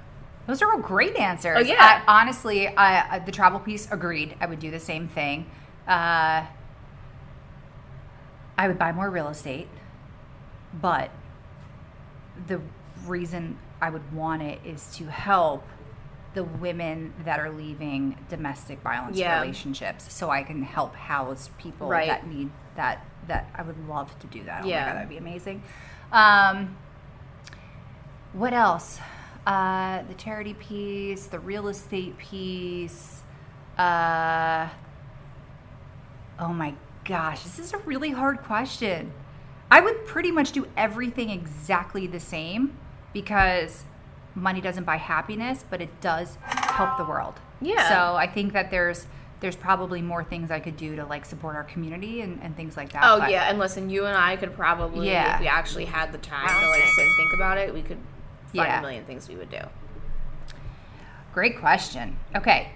Those 0.48 0.62
are 0.62 0.72
all 0.72 0.78
great 0.78 1.14
answers. 1.14 1.58
Oh, 1.58 1.60
yeah. 1.60 2.02
I, 2.06 2.20
honestly, 2.22 2.66
I, 2.68 3.18
the 3.18 3.30
travel 3.30 3.60
piece, 3.60 3.86
agreed. 3.92 4.34
I 4.40 4.46
would 4.46 4.58
do 4.58 4.70
the 4.70 4.80
same 4.80 5.06
thing. 5.06 5.44
Uh, 5.86 6.46
I 8.56 8.66
would 8.66 8.78
buy 8.78 8.92
more 8.92 9.10
real 9.10 9.28
estate, 9.28 9.68
but 10.80 11.10
the 12.46 12.62
reason 13.06 13.58
I 13.82 13.90
would 13.90 14.10
want 14.12 14.40
it 14.40 14.58
is 14.64 14.86
to 14.96 15.04
help 15.04 15.64
the 16.32 16.44
women 16.44 17.12
that 17.26 17.40
are 17.40 17.50
leaving 17.50 18.16
domestic 18.30 18.80
violence 18.80 19.18
Yeah. 19.18 19.40
relationships, 19.42 20.10
so 20.12 20.30
I 20.30 20.42
can 20.44 20.62
help 20.62 20.94
house 20.96 21.50
people 21.58 21.88
Right. 21.88 22.08
that 22.08 22.26
need 22.26 22.50
that. 22.76 23.04
That 23.26 23.50
I 23.54 23.60
would 23.62 23.86
love 23.86 24.18
to 24.20 24.26
do 24.28 24.42
that. 24.44 24.64
Oh 24.64 24.66
Yeah. 24.66 24.80
my 24.80 24.86
god, 24.86 24.96
that'd 24.96 25.08
be 25.10 25.18
amazing. 25.18 25.62
Um, 26.10 26.74
what 28.32 28.54
else? 28.54 28.98
Uh, 29.46 30.02
the 30.08 30.14
charity 30.14 30.54
piece, 30.54 31.26
the 31.26 31.38
real 31.38 31.68
estate 31.68 32.16
piece. 32.18 33.22
Uh, 33.78 34.68
oh 36.38 36.52
my 36.52 36.74
gosh, 37.04 37.42
this 37.44 37.58
is 37.58 37.72
a 37.72 37.78
really 37.78 38.10
hard 38.10 38.42
question. 38.42 39.12
I 39.70 39.80
would 39.80 40.06
pretty 40.06 40.30
much 40.30 40.52
do 40.52 40.66
everything 40.76 41.30
exactly 41.30 42.06
the 42.06 42.20
same 42.20 42.76
because 43.12 43.84
money 44.34 44.60
doesn't 44.60 44.84
buy 44.84 44.96
happiness, 44.96 45.64
but 45.68 45.80
it 45.80 46.00
does 46.00 46.36
help 46.42 46.96
the 46.98 47.04
world. 47.04 47.34
Yeah. 47.60 47.88
So 47.88 48.16
I 48.16 48.26
think 48.26 48.52
that 48.52 48.70
there's 48.70 49.06
there's 49.40 49.56
probably 49.56 50.02
more 50.02 50.24
things 50.24 50.50
I 50.50 50.58
could 50.58 50.76
do 50.76 50.96
to 50.96 51.04
like 51.06 51.24
support 51.24 51.54
our 51.54 51.62
community 51.64 52.22
and, 52.22 52.40
and 52.42 52.56
things 52.56 52.76
like 52.76 52.92
that. 52.92 53.02
Oh 53.04 53.20
but- 53.20 53.30
yeah, 53.30 53.48
and 53.48 53.58
listen, 53.58 53.88
you 53.88 54.04
and 54.04 54.16
I 54.16 54.36
could 54.36 54.52
probably, 54.54 55.06
Yeah. 55.08 55.34
if 55.36 55.40
we 55.40 55.46
actually 55.46 55.84
had 55.84 56.10
the 56.12 56.18
time 56.18 56.48
to 56.48 56.68
like 56.70 56.82
sit 56.82 57.04
and 57.04 57.16
think 57.16 57.32
about 57.34 57.56
it, 57.56 57.72
we 57.72 57.82
could 57.82 57.98
find 57.98 58.04
Yeah. 58.52 58.78
a 58.78 58.82
million 58.82 59.04
things 59.04 59.28
we 59.28 59.36
would 59.36 59.50
do. 59.50 59.60
Great 61.34 61.58
question. 61.58 62.18
Okay. 62.34 62.72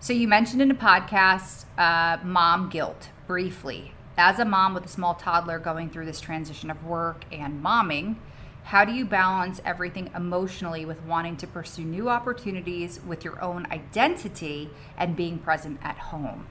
So 0.00 0.12
you 0.12 0.28
mentioned 0.28 0.60
in 0.60 0.70
a 0.70 0.74
podcast 0.74 1.64
uh, 1.78 2.22
mom 2.22 2.68
guilt 2.68 3.08
briefly. 3.26 3.92
As 4.16 4.38
a 4.38 4.44
mom 4.44 4.74
with 4.74 4.84
a 4.84 4.88
small 4.88 5.14
toddler 5.14 5.58
going 5.58 5.90
through 5.90 6.06
this 6.06 6.20
transition 6.20 6.70
of 6.70 6.84
work 6.84 7.24
and 7.32 7.64
momming, 7.64 8.16
how 8.64 8.84
do 8.84 8.92
you 8.92 9.04
balance 9.04 9.60
everything 9.64 10.10
emotionally 10.14 10.84
with 10.84 11.02
wanting 11.02 11.36
to 11.38 11.46
pursue 11.46 11.84
new 11.84 12.08
opportunities 12.08 13.00
with 13.06 13.24
your 13.24 13.42
own 13.42 13.66
identity 13.70 14.70
and 14.96 15.16
being 15.16 15.38
present 15.38 15.80
at 15.82 15.96
home? 15.98 16.46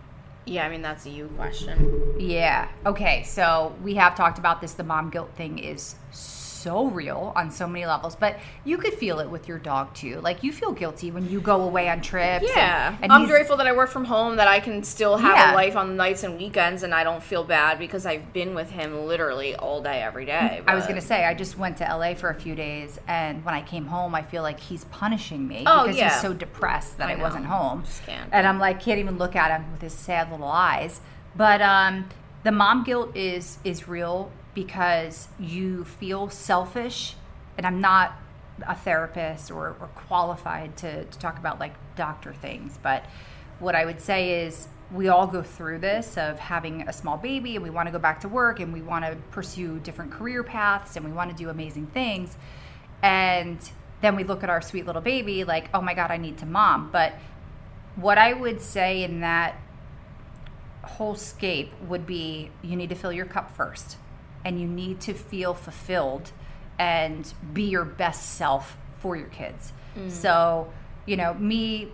Yeah, 0.45 0.65
I 0.65 0.69
mean 0.69 0.81
that's 0.81 1.05
a 1.05 1.09
you 1.09 1.27
question. 1.37 2.15
Yeah. 2.19 2.67
Okay. 2.85 3.23
So 3.23 3.75
we 3.81 3.95
have 3.95 4.15
talked 4.15 4.39
about 4.39 4.59
this. 4.59 4.73
The 4.73 4.83
mom 4.83 5.09
guilt 5.09 5.29
thing 5.35 5.57
is 5.57 5.95
so 6.11 6.42
real 6.71 7.33
on 7.35 7.51
so 7.51 7.67
many 7.67 7.85
levels, 7.85 8.15
but 8.15 8.37
you 8.63 8.77
could 8.77 8.93
feel 8.93 9.19
it 9.19 9.29
with 9.29 9.47
your 9.47 9.59
dog 9.59 9.93
too. 9.93 10.19
Like 10.21 10.43
you 10.43 10.51
feel 10.51 10.71
guilty 10.71 11.11
when 11.11 11.29
you 11.29 11.41
go 11.41 11.61
away 11.61 11.89
on 11.89 12.01
trips. 12.01 12.45
Yeah, 12.55 12.95
and 13.01 13.11
I'm 13.11 13.21
he's- 13.21 13.31
grateful 13.31 13.57
that 13.57 13.67
I 13.67 13.73
work 13.73 13.89
from 13.89 14.05
home, 14.05 14.37
that 14.37 14.47
I 14.47 14.59
can 14.59 14.83
still 14.83 15.17
have 15.17 15.35
Yeah. 15.35 15.53
a 15.53 15.55
life 15.55 15.75
on 15.75 15.95
nights 15.97 16.23
and 16.23 16.37
weekends, 16.37 16.83
and 16.83 16.93
I 16.93 17.03
don't 17.03 17.21
feel 17.21 17.43
bad 17.43 17.79
because 17.79 18.05
I've 18.05 18.31
been 18.33 18.55
with 18.55 18.69
him 18.71 19.05
literally 19.07 19.55
all 19.55 19.81
day, 19.81 20.01
every 20.01 20.25
day. 20.25 20.61
I 20.67 20.75
was 20.75 20.87
gonna 20.87 21.01
say 21.01 21.25
I 21.25 21.33
just 21.33 21.57
went 21.57 21.77
to 21.77 21.83
LA 21.85 22.13
for 22.15 22.29
a 22.29 22.35
few 22.35 22.55
days, 22.55 22.99
and 23.07 23.43
when 23.45 23.53
I 23.53 23.61
came 23.61 23.85
home, 23.87 24.15
I 24.15 24.21
feel 24.21 24.43
like 24.43 24.59
he's 24.59 24.85
punishing 24.85 25.47
me 25.47 25.63
Oh, 25.67 25.83
because 25.83 25.97
yeah. 25.97 26.09
he's 26.11 26.21
so 26.21 26.33
depressed 26.33 26.97
that 26.97 27.09
I 27.09 27.13
I, 27.13 27.15
wasn't 27.21 27.45
home, 27.45 27.83
and 28.31 28.47
I'm 28.47 28.59
like 28.59 28.79
can't 28.81 28.99
even 28.99 29.17
look 29.17 29.35
at 29.35 29.51
him 29.51 29.71
with 29.71 29.81
his 29.81 29.93
sad 29.93 30.31
little 30.31 30.47
eyes. 30.47 31.01
But 31.35 31.61
um, 31.61 32.05
the 32.43 32.51
mom 32.51 32.83
guilt 32.83 33.15
is 33.15 33.57
is 33.63 33.87
real 33.87 34.31
because 34.53 35.27
you 35.39 35.83
feel 35.83 36.29
selfish, 36.29 37.15
and 37.57 37.65
I'm 37.65 37.81
not 37.81 38.13
a 38.67 38.75
therapist 38.75 39.51
or, 39.51 39.75
or 39.79 39.89
qualified 39.95 40.77
to, 40.77 41.05
to 41.05 41.19
talk 41.19 41.39
about 41.39 41.59
like 41.59 41.73
doctor 41.95 42.33
things, 42.33 42.77
but 42.81 43.05
what 43.59 43.75
I 43.75 43.85
would 43.85 44.01
say 44.01 44.45
is 44.45 44.67
we 44.91 45.07
all 45.07 45.25
go 45.25 45.41
through 45.41 45.79
this 45.79 46.17
of 46.17 46.37
having 46.37 46.87
a 46.87 46.93
small 46.93 47.17
baby 47.17 47.55
and 47.55 47.63
we 47.63 47.69
want 47.69 47.87
to 47.87 47.91
go 47.91 47.99
back 47.99 48.19
to 48.21 48.27
work 48.27 48.59
and 48.59 48.71
we 48.71 48.81
want 48.81 49.05
to 49.05 49.15
pursue 49.31 49.79
different 49.79 50.11
career 50.11 50.43
paths 50.43 50.95
and 50.95 51.05
we 51.05 51.11
want 51.11 51.31
to 51.31 51.35
do 51.35 51.49
amazing 51.49 51.87
things. 51.87 52.37
And 53.01 53.57
then 54.01 54.15
we 54.15 54.23
look 54.23 54.43
at 54.43 54.49
our 54.49 54.61
sweet 54.61 54.85
little 54.85 55.01
baby 55.01 55.43
like, 55.43 55.69
oh 55.73 55.81
my 55.81 55.93
God, 55.93 56.11
I 56.11 56.17
need 56.17 56.37
to 56.39 56.45
mom. 56.45 56.89
But 56.91 57.13
what 57.95 58.17
I 58.17 58.33
would 58.33 58.61
say 58.61 59.03
in 59.03 59.21
that 59.21 59.55
whole 60.83 61.15
scape 61.15 61.71
would 61.87 62.05
be 62.05 62.51
you 62.61 62.75
need 62.75 62.89
to 62.89 62.95
fill 62.95 63.13
your 63.13 63.25
cup 63.25 63.55
first 63.55 63.97
and 64.45 64.59
you 64.59 64.67
need 64.67 64.99
to 65.01 65.13
feel 65.13 65.53
fulfilled 65.53 66.31
and 66.79 67.33
be 67.53 67.63
your 67.63 67.85
best 67.85 68.35
self 68.35 68.77
for 68.99 69.15
your 69.15 69.27
kids. 69.27 69.73
So, 70.09 70.71
you 71.05 71.15
know, 71.17 71.33
me 71.35 71.91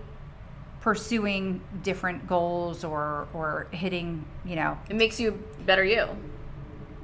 pursuing 0.81 1.61
different 1.83 2.27
goals 2.27 2.83
or 2.83 3.27
or 3.33 3.67
hitting, 3.71 4.23
you 4.45 4.55
know, 4.55 4.77
It 4.89 4.95
makes 4.95 5.19
you 5.19 5.31
better 5.65 5.83
you. 5.83 6.07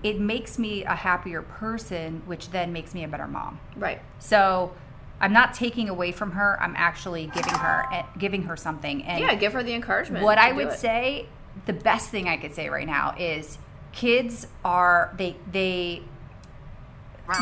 it 0.04 0.20
makes 0.20 0.58
me 0.58 0.84
a 0.86 0.96
happier 0.96 1.42
person, 1.42 2.22
which 2.26 2.50
then 2.52 2.72
makes 2.72 2.94
me 2.94 3.04
a 3.04 3.08
better 3.08 3.28
mom. 3.28 3.60
Right. 3.76 4.02
So, 4.20 4.72
I'm 5.20 5.34
not 5.34 5.54
taking 5.54 5.90
away 5.90 6.12
from 6.12 6.32
her. 6.32 6.58
I'm 6.62 6.76
actually 6.78 7.28
giving 7.28 7.54
her 7.54 7.86
eh, 7.92 8.04
giving 8.18 8.44
her 8.44 8.56
something. 8.56 9.04
And 9.04 9.20
Yeah, 9.20 9.36
give 9.36 9.54
her 9.54 9.64
the 9.64 9.74
encouragement. 9.74 10.24
what 10.24 10.38
I 10.38 10.52
would 10.54 10.68
it. 10.68 10.80
say, 10.80 11.28
the 11.66 11.74
best 11.74 12.10
thing 12.10 12.28
I 12.30 12.38
could 12.38 12.54
say 12.54 12.70
right 12.70 12.88
now 12.88 13.16
is 13.18 13.58
kids 13.96 14.46
are 14.64 15.16
they 15.18 15.36
they 15.52 16.04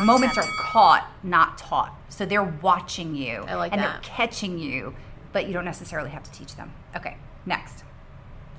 moments 0.05 0.37
are 0.37 0.45
caught, 0.57 1.11
not 1.23 1.57
taught. 1.57 1.93
So 2.07 2.25
they're 2.25 2.43
watching 2.43 3.15
you 3.15 3.43
I 3.47 3.55
like 3.55 3.73
and 3.73 3.81
they're 3.81 3.99
catching 4.01 4.57
you, 4.57 4.95
but 5.33 5.47
you 5.47 5.53
don't 5.53 5.65
necessarily 5.65 6.11
have 6.11 6.23
to 6.23 6.31
teach 6.31 6.55
them. 6.55 6.71
Okay, 6.95 7.17
next. 7.45 7.83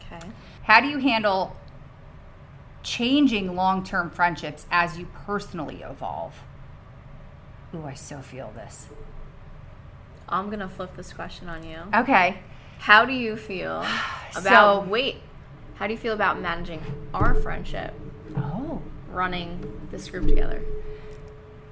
Okay. 0.02 0.26
How 0.64 0.80
do 0.80 0.88
you 0.88 0.98
handle 0.98 1.56
changing 2.82 3.54
long-term 3.56 4.10
friendships 4.10 4.66
as 4.70 4.98
you 4.98 5.06
personally 5.24 5.82
evolve? 5.82 6.34
Ooh, 7.74 7.84
I 7.86 7.94
so 7.94 8.18
feel 8.18 8.52
this. 8.54 8.88
I'm 10.28 10.50
gonna 10.50 10.68
flip 10.68 10.96
this 10.96 11.12
question 11.12 11.48
on 11.48 11.64
you. 11.64 11.78
Okay. 11.94 12.38
How 12.78 13.04
do 13.04 13.12
you 13.12 13.36
feel 13.36 13.86
about 14.36 14.42
So- 14.42 14.80
wait? 14.90 15.16
How 15.74 15.86
do 15.86 15.92
you 15.92 15.98
feel 15.98 16.14
about 16.14 16.40
managing 16.40 16.80
our 17.12 17.34
friendship, 17.34 17.94
Oh. 18.36 18.80
running 19.10 19.88
this 19.90 20.08
group 20.08 20.26
together? 20.28 20.62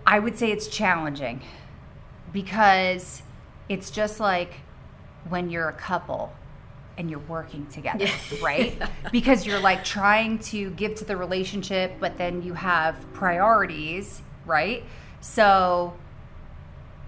I 0.06 0.18
would 0.18 0.37
say 0.38 0.50
it's 0.50 0.66
challenging 0.66 1.42
because 2.32 3.23
it's 3.68 3.90
just 3.90 4.18
like 4.21 4.54
when 5.28 5.50
you're 5.50 5.68
a 5.68 5.73
couple 5.75 6.32
and 6.99 7.09
you're 7.11 7.21
working 7.21 7.66
together, 7.66 8.04
Yeah. 8.32 8.38
right? 8.44 8.82
Because 9.12 9.47
you're 9.47 9.61
like 9.61 9.85
trying 9.85 10.38
to 10.40 10.71
give 10.71 10.97
to 10.97 11.04
the 11.04 11.16
relationship, 11.16 11.94
but 12.00 12.18
then 12.18 12.42
you 12.42 12.54
have 12.54 13.11
priorities, 13.12 14.21
right? 14.44 14.82
So 15.21 15.94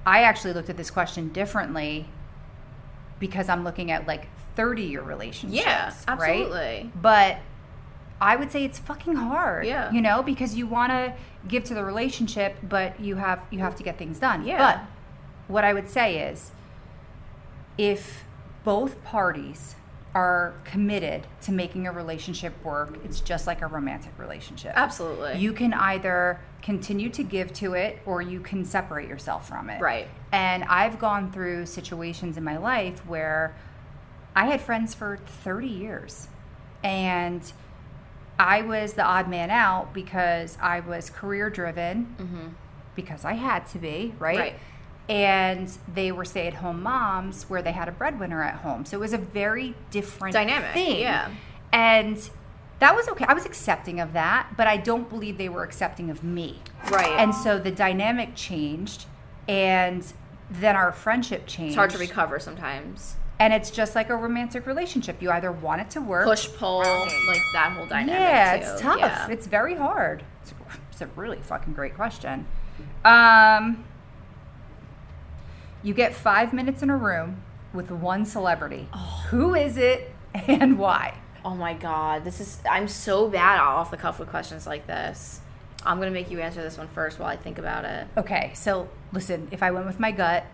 I 0.06 0.22
actually 0.22 0.52
looked 0.52 0.70
at 0.70 0.76
this 0.76 0.90
question 0.90 1.30
differently 1.32 2.06
because 3.18 3.48
I'm 3.48 3.64
looking 3.64 3.90
at 3.90 4.06
like 4.06 4.28
30 4.56 4.82
year 4.82 5.02
relationships, 5.02 5.62
Yeah, 5.64 5.84
right? 5.86 5.94
absolutely. 6.08 6.90
But 7.00 7.38
I 8.20 8.36
would 8.36 8.50
say 8.52 8.64
it's 8.64 8.78
fucking 8.78 9.16
hard. 9.16 9.66
Yeah. 9.66 9.90
You 9.92 10.00
know, 10.00 10.22
because 10.22 10.54
you 10.54 10.66
want 10.66 10.90
to 10.92 11.14
give 11.48 11.64
to 11.64 11.74
the 11.74 11.84
relationship, 11.84 12.56
but 12.62 12.98
you 13.00 13.16
have 13.16 13.42
you 13.50 13.58
have 13.60 13.74
to 13.76 13.82
get 13.82 13.98
things 13.98 14.18
done. 14.18 14.44
Yeah. 14.46 14.58
But 14.58 14.80
what 15.52 15.64
I 15.64 15.72
would 15.72 15.88
say 15.90 16.18
is 16.30 16.52
if 17.76 18.24
both 18.64 19.02
parties 19.04 19.74
are 20.14 20.54
committed 20.64 21.26
to 21.42 21.50
making 21.50 21.86
a 21.88 21.92
relationship 21.92 22.52
work, 22.64 22.96
it's 23.04 23.20
just 23.20 23.46
like 23.46 23.62
a 23.62 23.66
romantic 23.66 24.12
relationship. 24.16 24.72
Absolutely. 24.76 25.38
You 25.38 25.52
can 25.52 25.74
either 25.74 26.40
continue 26.62 27.10
to 27.10 27.22
give 27.24 27.52
to 27.54 27.74
it 27.74 27.98
or 28.06 28.22
you 28.22 28.40
can 28.40 28.64
separate 28.64 29.08
yourself 29.08 29.48
from 29.48 29.68
it. 29.70 29.80
Right. 29.80 30.08
And 30.30 30.64
I've 30.64 30.98
gone 31.00 31.32
through 31.32 31.66
situations 31.66 32.36
in 32.36 32.44
my 32.44 32.56
life 32.56 33.04
where 33.06 33.56
I 34.36 34.46
had 34.46 34.60
friends 34.60 34.94
for 34.94 35.16
30 35.16 35.66
years 35.66 36.28
and 36.84 37.52
I 38.38 38.62
was 38.62 38.94
the 38.94 39.04
odd 39.04 39.28
man 39.28 39.50
out 39.50 39.92
because 39.92 40.56
I 40.60 40.80
was 40.80 41.10
career 41.10 41.50
driven 41.50 42.56
because 42.94 43.24
I 43.24 43.32
had 43.32 43.66
to 43.68 43.78
be, 43.78 44.14
right? 44.18 44.36
Mm-hmm. 44.36 44.40
Right. 44.40 44.58
And 45.08 45.70
they 45.92 46.12
were 46.12 46.24
stay 46.24 46.46
at 46.46 46.54
home 46.54 46.82
moms 46.82 47.44
where 47.44 47.60
they 47.60 47.72
had 47.72 47.88
a 47.88 47.92
breadwinner 47.92 48.42
at 48.42 48.56
home. 48.56 48.86
So 48.86 48.96
it 48.96 49.00
was 49.00 49.12
a 49.12 49.18
very 49.18 49.74
different 49.90 50.32
Dynamic, 50.32 50.72
thing. 50.72 51.00
yeah. 51.00 51.30
And 51.72 52.18
that 52.78 52.94
was 52.96 53.08
okay. 53.08 53.26
I 53.28 53.34
was 53.34 53.44
accepting 53.44 54.00
of 54.00 54.14
that, 54.14 54.48
but 54.56 54.66
I 54.66 54.76
don't 54.78 55.08
believe 55.10 55.36
they 55.36 55.48
were 55.48 55.62
accepting 55.62 56.08
of 56.10 56.24
me. 56.24 56.58
Right. 56.90 57.18
And 57.18 57.34
so 57.34 57.58
the 57.58 57.70
dynamic 57.70 58.34
changed 58.34 59.04
and 59.46 60.10
then 60.50 60.76
our 60.76 60.92
friendship 60.92 61.46
changed. 61.46 61.72
it's 61.72 61.76
hard 61.76 61.90
to 61.90 61.98
recover 61.98 62.38
sometimes. 62.38 63.16
And 63.38 63.52
it's 63.52 63.70
just 63.70 63.94
like 63.94 64.10
a 64.10 64.16
romantic 64.16 64.64
relationship. 64.66 65.20
You 65.20 65.30
either 65.32 65.50
want 65.50 65.80
it 65.80 65.90
to 65.90 66.00
work. 66.00 66.24
Push 66.26 66.48
pull, 66.54 66.78
like 66.78 67.40
that 67.52 67.72
whole 67.76 67.86
dynamic. 67.86 68.20
yeah, 68.20 68.56
too. 68.56 68.62
it's 68.72 68.80
tough. 68.80 68.98
Yeah. 68.98 69.28
It's 69.28 69.46
very 69.46 69.74
hard. 69.74 70.22
It's, 70.42 70.54
it's 70.92 71.00
a 71.00 71.06
really 71.16 71.38
fucking 71.38 71.72
great 71.74 71.94
question. 71.94 72.46
Um, 73.04 73.84
You 75.84 75.94
get 75.94 76.14
five 76.14 76.52
minutes 76.52 76.82
in 76.82 76.90
a 76.90 76.96
room 76.96 77.42
with 77.72 77.90
one 77.90 78.24
celebrity. 78.24 78.88
Oh. 78.92 79.26
Who 79.28 79.54
is 79.54 79.76
it 79.76 80.10
and 80.34 80.78
why? 80.78 81.18
Oh 81.44 81.54
my 81.54 81.74
god, 81.74 82.24
this 82.24 82.40
is 82.40 82.58
I'm 82.68 82.88
so 82.88 83.28
bad 83.28 83.60
off 83.60 83.90
the 83.90 83.98
cuff 83.98 84.18
with 84.18 84.30
questions 84.30 84.66
like 84.66 84.86
this. 84.86 85.40
I'm 85.84 85.98
gonna 85.98 86.10
make 86.10 86.30
you 86.30 86.40
answer 86.40 86.62
this 86.62 86.78
one 86.78 86.88
first 86.88 87.18
while 87.18 87.28
I 87.28 87.36
think 87.36 87.58
about 87.58 87.84
it. 87.84 88.06
Okay, 88.16 88.50
so 88.54 88.88
listen, 89.12 89.48
if 89.50 89.62
I 89.62 89.70
went 89.70 89.86
with 89.86 90.00
my 90.00 90.10
gut, 90.10 90.46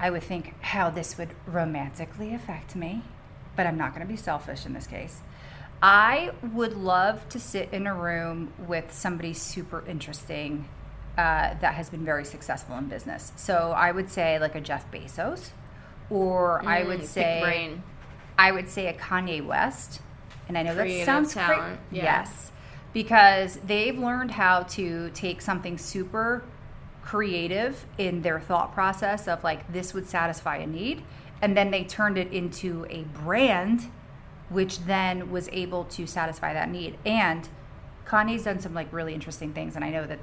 I 0.00 0.08
would 0.08 0.22
think 0.22 0.54
how 0.62 0.88
this 0.88 1.18
would 1.18 1.34
romantically 1.46 2.32
affect 2.32 2.74
me, 2.74 3.02
but 3.54 3.66
I'm 3.66 3.76
not 3.76 3.94
going 3.94 4.06
to 4.06 4.10
be 4.10 4.16
selfish 4.16 4.64
in 4.64 4.72
this 4.72 4.86
case. 4.86 5.20
I 5.82 6.30
would 6.42 6.74
love 6.74 7.28
to 7.28 7.38
sit 7.38 7.68
in 7.70 7.86
a 7.86 7.94
room 7.94 8.52
with 8.58 8.92
somebody 8.94 9.34
super 9.34 9.84
interesting 9.86 10.68
uh, 11.18 11.54
that 11.60 11.74
has 11.74 11.90
been 11.90 12.04
very 12.04 12.24
successful 12.24 12.76
in 12.78 12.86
business. 12.86 13.32
So 13.36 13.72
I 13.76 13.92
would 13.92 14.10
say 14.10 14.38
like 14.38 14.54
a 14.54 14.60
Jeff 14.60 14.90
Bezos, 14.90 15.50
or 16.10 16.62
I 16.66 16.82
Mm, 16.82 16.86
would 16.88 17.04
say 17.04 17.40
brain. 17.42 17.82
I 18.38 18.52
would 18.52 18.68
say 18.68 18.86
a 18.88 18.94
Kanye 18.94 19.44
West. 19.44 20.00
And 20.48 20.56
I 20.58 20.62
know 20.62 20.74
that 20.74 20.82
Creative 20.82 21.06
sounds 21.06 21.34
cra- 21.34 21.78
yeah. 21.92 22.02
Yes. 22.04 22.52
Because 22.92 23.56
they've 23.66 23.96
learned 23.98 24.32
how 24.32 24.62
to 24.64 25.10
take 25.10 25.40
something 25.40 25.78
super 25.78 26.42
creative 27.02 27.86
in 27.98 28.22
their 28.22 28.40
thought 28.40 28.72
process 28.72 29.28
of 29.28 29.42
like 29.44 29.70
this 29.72 29.94
would 29.94 30.06
satisfy 30.08 30.56
a 30.56 30.66
need 30.66 31.02
and 31.42 31.56
then 31.56 31.70
they 31.70 31.82
turned 31.84 32.18
it 32.18 32.30
into 32.32 32.86
a 32.90 33.02
brand 33.24 33.90
which 34.48 34.80
then 34.86 35.30
was 35.30 35.48
able 35.52 35.84
to 35.84 36.06
satisfy 36.06 36.52
that 36.52 36.68
need. 36.68 36.98
And 37.06 37.48
Kanye's 38.06 38.42
done 38.44 38.58
some 38.60 38.74
like 38.74 38.92
really 38.92 39.14
interesting 39.14 39.52
things 39.52 39.76
and 39.76 39.84
I 39.84 39.90
know 39.90 40.06
that 40.06 40.18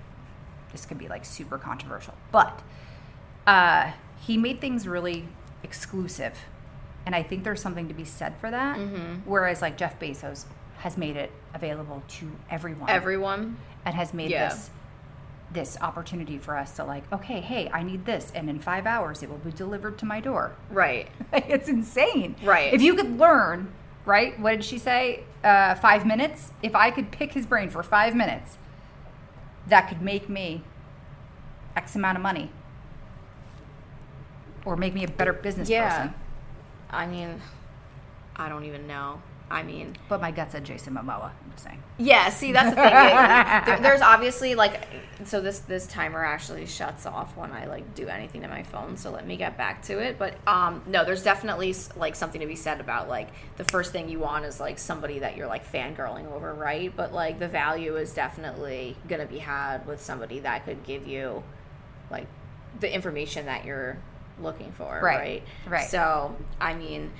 this 0.72 0.86
could 0.86 0.98
be 0.98 1.08
like 1.08 1.26
super 1.26 1.58
controversial. 1.58 2.14
But 2.32 2.62
uh, 3.46 3.92
he 4.20 4.38
made 4.38 4.62
things 4.62 4.88
really 4.88 5.26
exclusive. 5.64 6.34
And 7.06 7.16
I 7.16 7.24
think 7.24 7.44
there's 7.44 7.62
something 7.62 7.88
to 7.88 7.94
be 7.94 8.04
said 8.06 8.36
for 8.40 8.52
that. 8.52 8.78
Mm-hmm. 8.78 9.22
Whereas, 9.30 9.62
like, 9.62 9.78
Jeff 9.78 9.98
Bezos 10.00 10.46
has 10.80 10.98
made 10.98 11.16
it 11.16 11.32
available 11.54 12.04
to 12.08 12.30
everyone 12.52 12.90
Everyone. 12.90 13.58
and 13.86 13.96
has 13.96 14.14
made 14.14 14.30
Yeah. 14.32 14.50
this 14.50 14.70
this 15.50 15.78
opportunity 15.82 16.38
for 16.38 16.58
us 16.58 16.76
to 16.76 16.84
like 16.84 17.10
okay 17.12 17.40
hey 17.40 17.70
i 17.74 17.82
need 17.82 18.06
this 18.06 18.34
and 18.36 18.50
in 18.50 18.60
five 18.60 18.86
hours 18.86 19.24
it 19.24 19.30
will 19.30 19.38
be 19.38 19.50
delivered 19.52 19.98
to 19.98 20.06
my 20.06 20.20
door 20.20 20.54
Right. 20.70 21.08
it's 21.34 21.70
insane 21.70 22.36
Right. 22.44 22.74
if 22.74 22.82
you 22.82 22.94
could 22.96 23.18
learn 23.18 23.72
right 24.06 24.38
what 24.42 24.52
did 24.52 24.66
she 24.66 24.78
say 24.78 25.24
uh, 25.46 25.74
five 25.76 26.06
minutes 26.06 26.52
if 26.62 26.76
i 26.76 26.92
could 26.92 27.12
pick 27.12 27.32
his 27.32 27.46
brain 27.46 27.70
for 27.70 27.82
five 27.82 28.14
minutes 28.14 28.58
that 29.68 29.88
could 29.90 30.02
make 30.02 30.30
me 30.30 30.64
x 31.76 31.96
amount 31.96 32.18
of 32.18 32.22
money 32.24 32.52
or 34.66 34.76
make 34.76 34.94
me 34.94 35.04
a 35.04 35.08
better 35.08 35.34
business 35.34 35.70
Yeah. 35.70 35.90
person 35.90 36.14
I 36.90 37.06
mean, 37.06 37.42
I 38.38 38.48
don't 38.48 38.64
even 38.64 38.88
know. 38.88 39.22
I 39.50 39.64
mean, 39.64 39.96
but 40.10 40.20
my 40.22 40.32
gut 40.32 40.52
said 40.52 40.66
jason 40.66 40.94
momoa 40.96 41.32
i'm 41.44 41.52
just 41.52 41.64
saying 41.64 41.82
yeah. 42.00 42.30
See, 42.30 42.52
that's 42.52 42.70
the 42.70 42.76
thing. 42.76 42.86
It- 42.94 43.66
there- 43.66 43.80
there's 43.82 44.02
obviously 44.02 44.54
like, 44.54 44.82
so 45.26 45.42
this 45.42 45.58
this 45.62 45.88
timer 45.88 46.24
actually 46.24 46.68
shuts 46.68 47.08
off 47.08 47.36
when 47.36 47.52
I 47.52 47.66
like 47.66 47.96
do 47.96 48.08
anything 48.08 48.42
to 48.44 48.48
my 48.48 48.62
phone. 48.62 48.98
So 48.98 49.10
let 49.10 49.26
me 49.26 49.36
get 49.36 49.58
back 49.58 49.82
to 49.84 49.98
it. 49.98 50.20
But 50.20 50.36
um, 50.46 50.84
no, 50.86 51.04
there's 51.04 51.24
definitely 51.24 51.74
like 51.96 52.14
something 52.16 52.40
to 52.40 52.46
be 52.46 52.56
said 52.56 52.80
about 52.82 53.10
like 53.10 53.30
the 53.58 53.64
first 53.64 53.92
thing 53.94 54.10
you 54.10 54.20
want 54.20 54.46
is 54.46 54.60
like 54.60 54.78
somebody 54.78 55.18
that 55.20 55.36
you're 55.38 55.48
like 55.48 55.66
fangirling 55.72 56.32
over, 56.32 56.54
right? 56.54 56.96
But 56.96 57.14
like 57.14 57.40
the 57.40 57.48
value 57.48 57.96
is 57.98 58.14
definitely 58.14 58.96
gonna 59.08 59.26
be 59.26 59.40
had 59.40 59.88
with 59.88 60.00
somebody 60.00 60.42
that 60.42 60.66
could 60.66 60.84
give 60.84 61.08
you 61.08 61.42
like 62.12 62.28
the 62.80 62.94
information 62.94 63.48
that 63.48 63.66
you're 63.66 63.98
looking 64.40 64.72
for, 64.74 65.00
Right. 65.02 65.18
right? 65.18 65.44
Right. 65.68 65.90
So, 65.90 66.36
I 66.62 66.76
mean, 66.76 67.12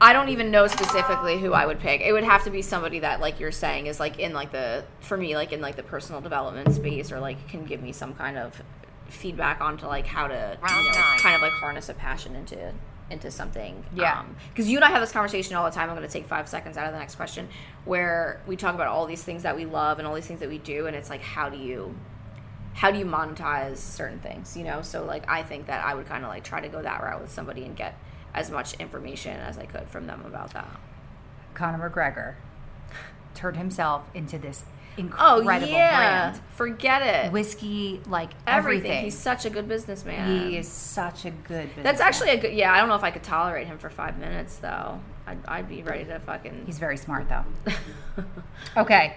I 0.00 0.14
don't 0.14 0.30
even 0.30 0.50
know 0.50 0.66
specifically 0.66 1.38
who 1.38 1.52
I 1.52 1.66
would 1.66 1.78
pick. 1.78 2.00
It 2.00 2.12
would 2.12 2.24
have 2.24 2.44
to 2.44 2.50
be 2.50 2.62
somebody 2.62 3.00
that, 3.00 3.20
like 3.20 3.38
you're 3.38 3.52
saying, 3.52 3.86
is 3.86 4.00
like 4.00 4.18
in 4.18 4.32
like 4.32 4.50
the 4.50 4.84
for 5.00 5.16
me, 5.16 5.36
like 5.36 5.52
in 5.52 5.60
like 5.60 5.76
the 5.76 5.82
personal 5.82 6.20
development 6.22 6.74
space, 6.74 7.12
or 7.12 7.20
like 7.20 7.48
can 7.48 7.64
give 7.64 7.82
me 7.82 7.92
some 7.92 8.14
kind 8.14 8.38
of 8.38 8.62
feedback 9.08 9.60
onto 9.60 9.86
like 9.86 10.06
how 10.06 10.26
to, 10.26 10.58
Round 10.62 10.84
you 10.84 10.90
know, 10.92 10.98
nine. 10.98 11.18
kind 11.18 11.34
of 11.34 11.42
like 11.42 11.52
harness 11.52 11.88
a 11.90 11.94
passion 11.94 12.34
into 12.34 12.72
into 13.10 13.30
something. 13.30 13.84
Yeah. 13.94 14.20
Um, 14.20 14.36
because 14.48 14.70
you 14.70 14.78
and 14.78 14.84
I 14.84 14.90
have 14.90 15.00
this 15.00 15.12
conversation 15.12 15.54
all 15.56 15.64
the 15.64 15.74
time. 15.74 15.90
I'm 15.90 15.96
going 15.96 16.06
to 16.06 16.12
take 16.12 16.26
five 16.26 16.48
seconds 16.48 16.76
out 16.78 16.86
of 16.86 16.92
the 16.92 16.98
next 16.98 17.16
question, 17.16 17.48
where 17.84 18.40
we 18.46 18.56
talk 18.56 18.74
about 18.74 18.86
all 18.86 19.04
these 19.04 19.22
things 19.22 19.42
that 19.42 19.54
we 19.54 19.66
love 19.66 19.98
and 19.98 20.08
all 20.08 20.14
these 20.14 20.26
things 20.26 20.40
that 20.40 20.48
we 20.48 20.58
do, 20.58 20.86
and 20.86 20.96
it's 20.96 21.10
like, 21.10 21.20
how 21.20 21.50
do 21.50 21.58
you 21.58 21.94
how 22.72 22.90
do 22.90 22.98
you 22.98 23.04
monetize 23.04 23.78
certain 23.78 24.20
things 24.20 24.56
you 24.56 24.62
know 24.62 24.80
so 24.80 25.04
like 25.04 25.28
i 25.28 25.42
think 25.42 25.66
that 25.66 25.84
i 25.84 25.92
would 25.92 26.06
kind 26.06 26.22
of 26.24 26.30
like 26.30 26.44
try 26.44 26.60
to 26.60 26.68
go 26.68 26.80
that 26.80 27.02
route 27.02 27.20
with 27.20 27.30
somebody 27.30 27.64
and 27.64 27.76
get 27.76 27.98
as 28.34 28.50
much 28.50 28.74
information 28.74 29.36
as 29.38 29.58
i 29.58 29.64
could 29.64 29.88
from 29.88 30.06
them 30.06 30.22
about 30.26 30.52
that 30.52 30.80
conor 31.54 31.90
mcgregor 31.90 32.34
turned 33.34 33.56
himself 33.56 34.08
into 34.14 34.38
this 34.38 34.64
oh 35.18 35.38
incredible 35.38 35.72
yeah 35.72 36.30
brand 36.30 36.42
forget 36.54 37.02
it 37.02 37.32
whiskey, 37.32 38.00
like 38.06 38.30
everything. 38.46 38.90
everything. 38.90 39.04
he's 39.04 39.16
such 39.18 39.44
a 39.44 39.50
good 39.50 39.66
businessman 39.68 40.50
he 40.50 40.56
is 40.56 40.68
such 40.68 41.24
a 41.24 41.30
good. 41.30 41.68
Businessman. 41.68 41.84
that's 41.84 42.00
actually 42.00 42.30
a 42.30 42.36
good 42.36 42.52
yeah 42.52 42.72
i 42.72 42.78
don't 42.78 42.88
know 42.88 42.96
if 42.96 43.04
i 43.04 43.10
could 43.10 43.22
tolerate 43.22 43.66
him 43.66 43.78
for 43.78 43.88
five 43.88 44.18
minutes 44.18 44.56
though 44.56 45.00
i'd, 45.26 45.38
I'd 45.46 45.68
be 45.68 45.82
ready 45.82 46.04
to 46.04 46.18
fucking 46.18 46.64
He's 46.66 46.78
very 46.78 46.96
smart 46.96 47.28
though. 47.28 47.44
okay. 48.76 49.16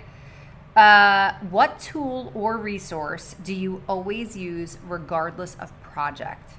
Uh, 0.76 1.34
what 1.52 1.80
tool 1.80 2.32
or 2.34 2.58
resource 2.58 3.36
do 3.43 3.54
you 3.54 3.84
always 3.88 4.36
use 4.36 4.78
regardless 4.88 5.56
of 5.60 5.71
project? 5.84 6.54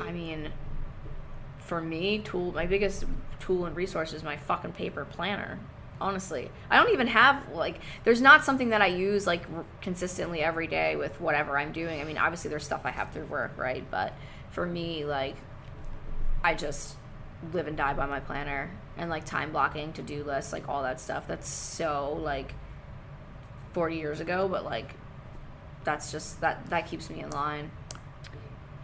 I 0.00 0.12
mean, 0.12 0.52
for 1.58 1.80
me, 1.80 2.20
tool 2.20 2.52
my 2.52 2.66
biggest 2.66 3.04
tool 3.40 3.66
and 3.66 3.76
resource 3.76 4.12
is 4.12 4.22
my 4.22 4.36
fucking 4.36 4.72
paper 4.72 5.04
planner. 5.04 5.58
Honestly, 6.00 6.50
I 6.70 6.76
don't 6.76 6.92
even 6.92 7.06
have 7.06 7.50
like 7.52 7.80
there's 8.04 8.20
not 8.20 8.44
something 8.44 8.70
that 8.70 8.82
I 8.82 8.86
use 8.86 9.26
like 9.26 9.42
r- 9.54 9.64
consistently 9.80 10.40
every 10.40 10.66
day 10.66 10.96
with 10.96 11.20
whatever 11.20 11.58
I'm 11.58 11.72
doing. 11.72 12.00
I 12.00 12.04
mean, 12.04 12.18
obviously 12.18 12.50
there's 12.50 12.64
stuff 12.64 12.82
I 12.84 12.90
have 12.90 13.12
through 13.12 13.26
work, 13.26 13.56
right? 13.56 13.84
But 13.90 14.12
for 14.50 14.66
me, 14.66 15.04
like 15.04 15.36
I 16.44 16.54
just 16.54 16.96
live 17.52 17.66
and 17.66 17.76
die 17.76 17.94
by 17.94 18.06
my 18.06 18.20
planner 18.20 18.70
and 18.96 19.10
like 19.10 19.24
time 19.24 19.52
blocking, 19.52 19.92
to 19.94 20.02
do 20.02 20.24
lists, 20.24 20.52
like 20.52 20.68
all 20.68 20.82
that 20.82 21.00
stuff. 21.00 21.26
That's 21.26 21.48
so 21.48 22.18
like 22.22 22.54
40 23.72 23.96
years 23.96 24.20
ago, 24.20 24.48
but 24.48 24.64
like 24.64 24.94
that's 25.84 26.10
just 26.12 26.40
that 26.40 26.66
that 26.70 26.86
keeps 26.86 27.08
me 27.08 27.20
in 27.20 27.30
line. 27.30 27.70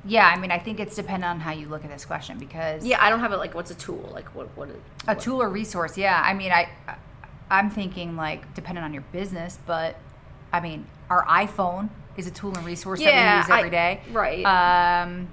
Yeah, 0.04 0.26
I 0.26 0.36
mean, 0.38 0.50
I 0.50 0.58
think 0.58 0.80
it's 0.80 0.96
dependent 0.96 1.30
on 1.30 1.40
how 1.40 1.52
you 1.52 1.68
look 1.68 1.84
at 1.84 1.90
this 1.90 2.04
question 2.04 2.38
because 2.38 2.84
Yeah, 2.84 3.02
I 3.02 3.08
don't 3.08 3.20
have 3.20 3.32
it 3.32 3.36
like 3.36 3.54
what's 3.54 3.70
a 3.70 3.74
tool? 3.74 4.10
Like 4.12 4.34
what 4.34 4.48
what 4.56 4.68
is 4.68 4.76
a 5.06 5.14
tool 5.14 5.40
or 5.40 5.48
resource. 5.48 5.96
Yeah, 5.96 6.20
I 6.24 6.34
mean, 6.34 6.50
I 6.50 6.68
I'm 7.50 7.70
thinking 7.70 8.16
like 8.16 8.52
dependent 8.54 8.84
on 8.84 8.92
your 8.92 9.04
business, 9.12 9.58
but 9.64 9.96
I 10.52 10.60
mean, 10.60 10.86
our 11.08 11.24
iPhone 11.26 11.88
is 12.16 12.26
a 12.26 12.30
tool 12.30 12.54
and 12.56 12.66
resource 12.66 13.00
that 13.00 13.06
we 13.06 13.38
use 13.38 13.50
I- 13.50 13.58
every 13.58 13.70
day. 13.70 14.00
right. 14.10 14.44
Um, 14.44 15.28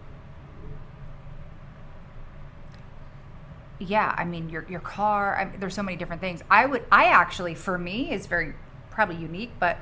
yeah, 3.80 4.14
I 4.18 4.26
mean 4.26 4.50
your 4.50 4.66
your 4.70 4.82
car. 4.82 5.36
I 5.36 5.58
there's 5.58 5.74
so 5.74 5.84
many 5.84 5.98
different 5.98 6.22
things. 6.22 6.42
I 6.52 6.66
would. 6.66 6.84
I 6.92 7.06
actually, 7.06 7.56
for 7.56 7.78
me, 7.78 8.12
is 8.12 8.28
very 8.28 8.54
probably 8.92 9.16
unique, 9.16 9.52
but 9.60 9.78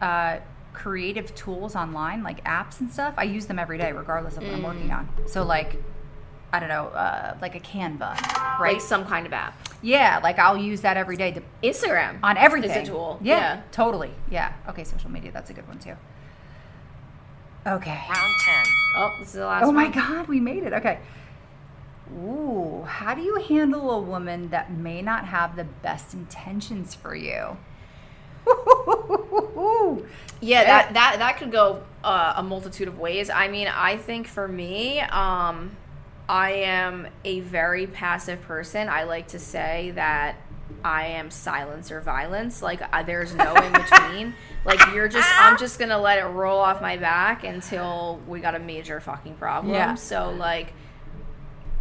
uh, 0.00 0.38
creative 0.82 1.34
tools 1.34 1.74
online, 1.74 2.22
like 2.22 2.42
apps 2.44 2.80
and 2.80 2.90
stuff. 2.90 3.14
I 3.18 3.24
use 3.24 3.46
them 3.46 3.58
every 3.58 3.78
day, 3.78 3.90
regardless 3.92 4.36
of 4.36 4.44
what 4.44 4.52
I'm 4.54 4.60
Mm. 4.60 4.64
working 4.64 4.90
on. 4.92 5.08
So 5.26 5.42
like. 5.44 5.82
I 6.50 6.60
don't 6.60 6.70
know, 6.70 6.86
uh, 6.86 7.36
like 7.42 7.54
a 7.56 7.60
Canva, 7.60 8.16
right? 8.58 8.72
like 8.72 8.80
some 8.80 9.04
kind 9.04 9.26
of 9.26 9.34
app. 9.34 9.52
yeah, 9.82 10.18
like 10.22 10.38
I'll 10.38 10.56
use 10.56 10.80
that 10.80 10.96
every 10.96 11.18
day 11.18 11.30
to, 11.32 11.42
Instagram 11.62 12.20
on 12.22 12.38
everything. 12.38 12.70
is 12.70 12.88
a 12.88 12.90
tool. 12.90 13.18
Yeah, 13.20 13.36
Yeah. 13.56 13.60
totally. 13.70 14.12
Yeah. 14.30 14.54
Okay, 14.66 14.82
social 14.82 15.10
media, 15.10 15.30
that's 15.30 15.50
a 15.50 15.52
good 15.52 15.68
one 15.68 15.78
too. 15.78 15.92
Okay. 17.66 17.90
Round 18.08 18.32
10. 18.46 18.54
Oh, 18.96 19.12
this 19.18 19.28
is 19.28 19.34
the 19.34 19.44
last 19.44 19.64
Oh 19.64 19.66
one. 19.66 19.74
my 19.74 19.88
God, 19.88 20.26
we 20.26 20.40
made 20.40 20.62
it. 20.62 20.72
Okay. 20.72 21.00
Ooh, 22.14 22.82
how 22.88 23.12
do 23.14 23.20
you 23.20 23.34
handle 23.46 23.90
a 23.90 24.00
woman 24.00 24.48
that 24.48 24.72
may 24.72 25.02
not 25.02 25.26
have 25.26 25.54
the 25.54 25.64
best 25.64 26.14
intentions 26.14 26.94
for 26.94 27.14
you? 27.14 27.58
Yeah, 30.40 30.64
that 30.64 30.94
that 30.94 31.18
that 31.18 31.36
could 31.38 31.50
go 31.50 31.82
uh, 32.04 32.34
a 32.36 32.42
multitude 32.42 32.88
of 32.88 32.98
ways. 32.98 33.30
I 33.30 33.48
mean, 33.48 33.68
I 33.68 33.96
think 33.96 34.26
for 34.26 34.46
me, 34.46 35.00
um, 35.00 35.76
I 36.28 36.52
am 36.52 37.08
a 37.24 37.40
very 37.40 37.86
passive 37.86 38.42
person. 38.42 38.88
I 38.88 39.04
like 39.04 39.28
to 39.28 39.38
say 39.38 39.92
that 39.94 40.36
I 40.84 41.06
am 41.06 41.30
silence 41.30 41.90
or 41.90 42.00
violence. 42.00 42.62
Like 42.62 42.80
uh, 42.92 43.02
there's 43.02 43.34
no 43.34 43.54
in 43.54 43.72
between. 43.84 44.34
like 44.64 44.80
you're 44.94 45.08
just, 45.08 45.28
I'm 45.40 45.58
just 45.58 45.78
gonna 45.78 45.98
let 45.98 46.18
it 46.18 46.26
roll 46.26 46.58
off 46.58 46.80
my 46.80 46.96
back 46.96 47.44
until 47.44 48.20
we 48.28 48.40
got 48.40 48.54
a 48.54 48.58
major 48.58 49.00
fucking 49.00 49.34
problem. 49.36 49.72
Yeah. 49.72 49.94
So 49.94 50.30
like, 50.30 50.72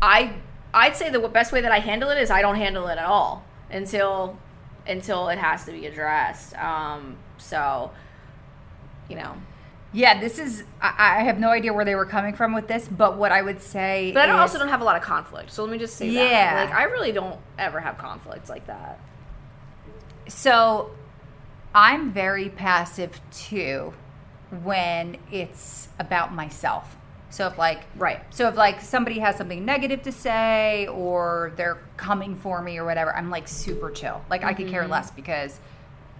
I 0.02 0.34
I'd 0.74 0.96
say 0.96 1.10
the 1.10 1.20
best 1.20 1.52
way 1.52 1.62
that 1.62 1.72
I 1.72 1.80
handle 1.80 2.10
it 2.10 2.18
is 2.18 2.32
I 2.32 2.42
don't 2.42 2.56
handle 2.56 2.88
it 2.88 2.98
at 2.98 3.06
all 3.06 3.44
until 3.70 4.38
until 4.88 5.28
it 5.30 5.38
has 5.38 5.66
to 5.66 5.72
be 5.72 5.86
addressed. 5.86 6.56
Um, 6.56 7.18
so, 7.38 7.92
you 9.10 9.16
know, 9.16 9.34
Yeah, 9.94 10.20
this 10.20 10.38
is. 10.38 10.64
I, 10.82 11.20
I 11.20 11.24
have 11.24 11.40
no 11.40 11.50
idea 11.50 11.72
where 11.74 11.86
they 11.86 11.96
were 11.96 12.06
coming 12.06 12.34
from 12.36 12.54
with 12.54 12.68
this, 12.68 12.88
but 12.90 13.18
what 13.18 13.32
I 13.32 13.42
would 13.42 13.62
say. 13.62 14.12
But 14.14 14.24
I 14.24 14.26
don't- 14.28 14.36
is- 14.36 14.42
also 14.42 14.60
don't 14.60 14.68
have 14.68 14.82
a 14.82 14.84
lot 14.84 14.98
of 14.98 15.02
conflict. 15.02 15.50
So 15.52 15.64
let 15.64 15.72
me 15.72 15.78
just 15.78 15.96
say 15.96 16.10
Yeah. 16.10 16.56
that. 16.56 16.70
Like 16.70 16.78
I 16.78 16.84
really 16.84 17.14
don't 17.14 17.40
ever 17.58 17.80
have 17.80 17.98
conflicts 17.98 18.50
like 18.50 18.68
that. 18.68 19.00
So 20.28 20.92
I'm 21.74 22.12
very 22.12 22.50
passive 22.50 23.20
too 23.32 23.94
when 24.64 25.18
it's 25.32 25.88
about 26.00 26.34
myself. 26.34 26.96
So 27.30 27.48
if 27.48 27.58
like 27.58 27.82
Right. 27.96 28.22
so 28.30 28.48
if 28.50 28.56
like 28.56 28.82
somebody 28.82 29.20
has 29.20 29.36
something 29.38 29.64
negative 29.66 30.02
to 30.04 30.12
say 30.12 30.88
or 30.88 31.54
they're 31.56 31.78
coming 31.98 32.36
for 32.36 32.62
me 32.62 32.78
or 32.78 32.86
whatever, 32.86 33.16
I'm 33.16 33.30
like 33.30 33.48
super 33.48 33.90
chill. 33.92 34.22
Like 34.30 34.44
I 34.44 34.54
could 34.54 34.68
care 34.68 34.84
mm-hmm. 34.84 34.92
less 34.92 35.12
because 35.12 35.60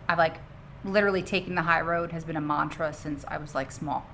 I've 0.08 0.18
like 0.18 0.36
literally 0.88 1.22
taking 1.22 1.56
the 1.56 1.62
high 1.62 1.82
road 1.82 2.12
has 2.12 2.24
been 2.24 2.38
a 2.38 2.42
mantra 2.42 2.94
since 2.94 3.24
I 3.28 3.38
was 3.38 3.54
like 3.54 3.72
small. 3.72 4.06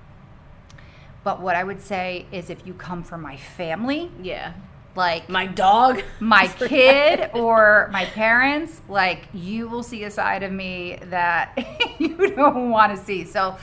But 1.24 1.42
what 1.42 1.56
I 1.56 1.64
would 1.64 1.82
say 1.82 2.26
is 2.32 2.50
if 2.50 2.66
you 2.68 2.74
come 2.74 3.04
from 3.04 3.22
my 3.22 3.38
family, 3.38 4.12
Yeah. 4.22 4.54
like 4.96 5.30
My 5.30 5.46
dog. 5.48 6.02
my 6.20 6.48
kid 6.48 7.30
or 7.34 7.90
my 7.94 8.06
parents, 8.06 8.82
like 8.90 9.28
you 9.34 9.70
will 9.70 9.84
see 9.84 10.04
a 10.04 10.12
side 10.12 10.44
of 10.44 10.52
me 10.52 11.00
that 11.04 11.58
you 12.00 12.36
don't 12.36 12.70
want 12.70 12.98
to 12.98 13.02
see. 13.04 13.24
So, 13.24 13.56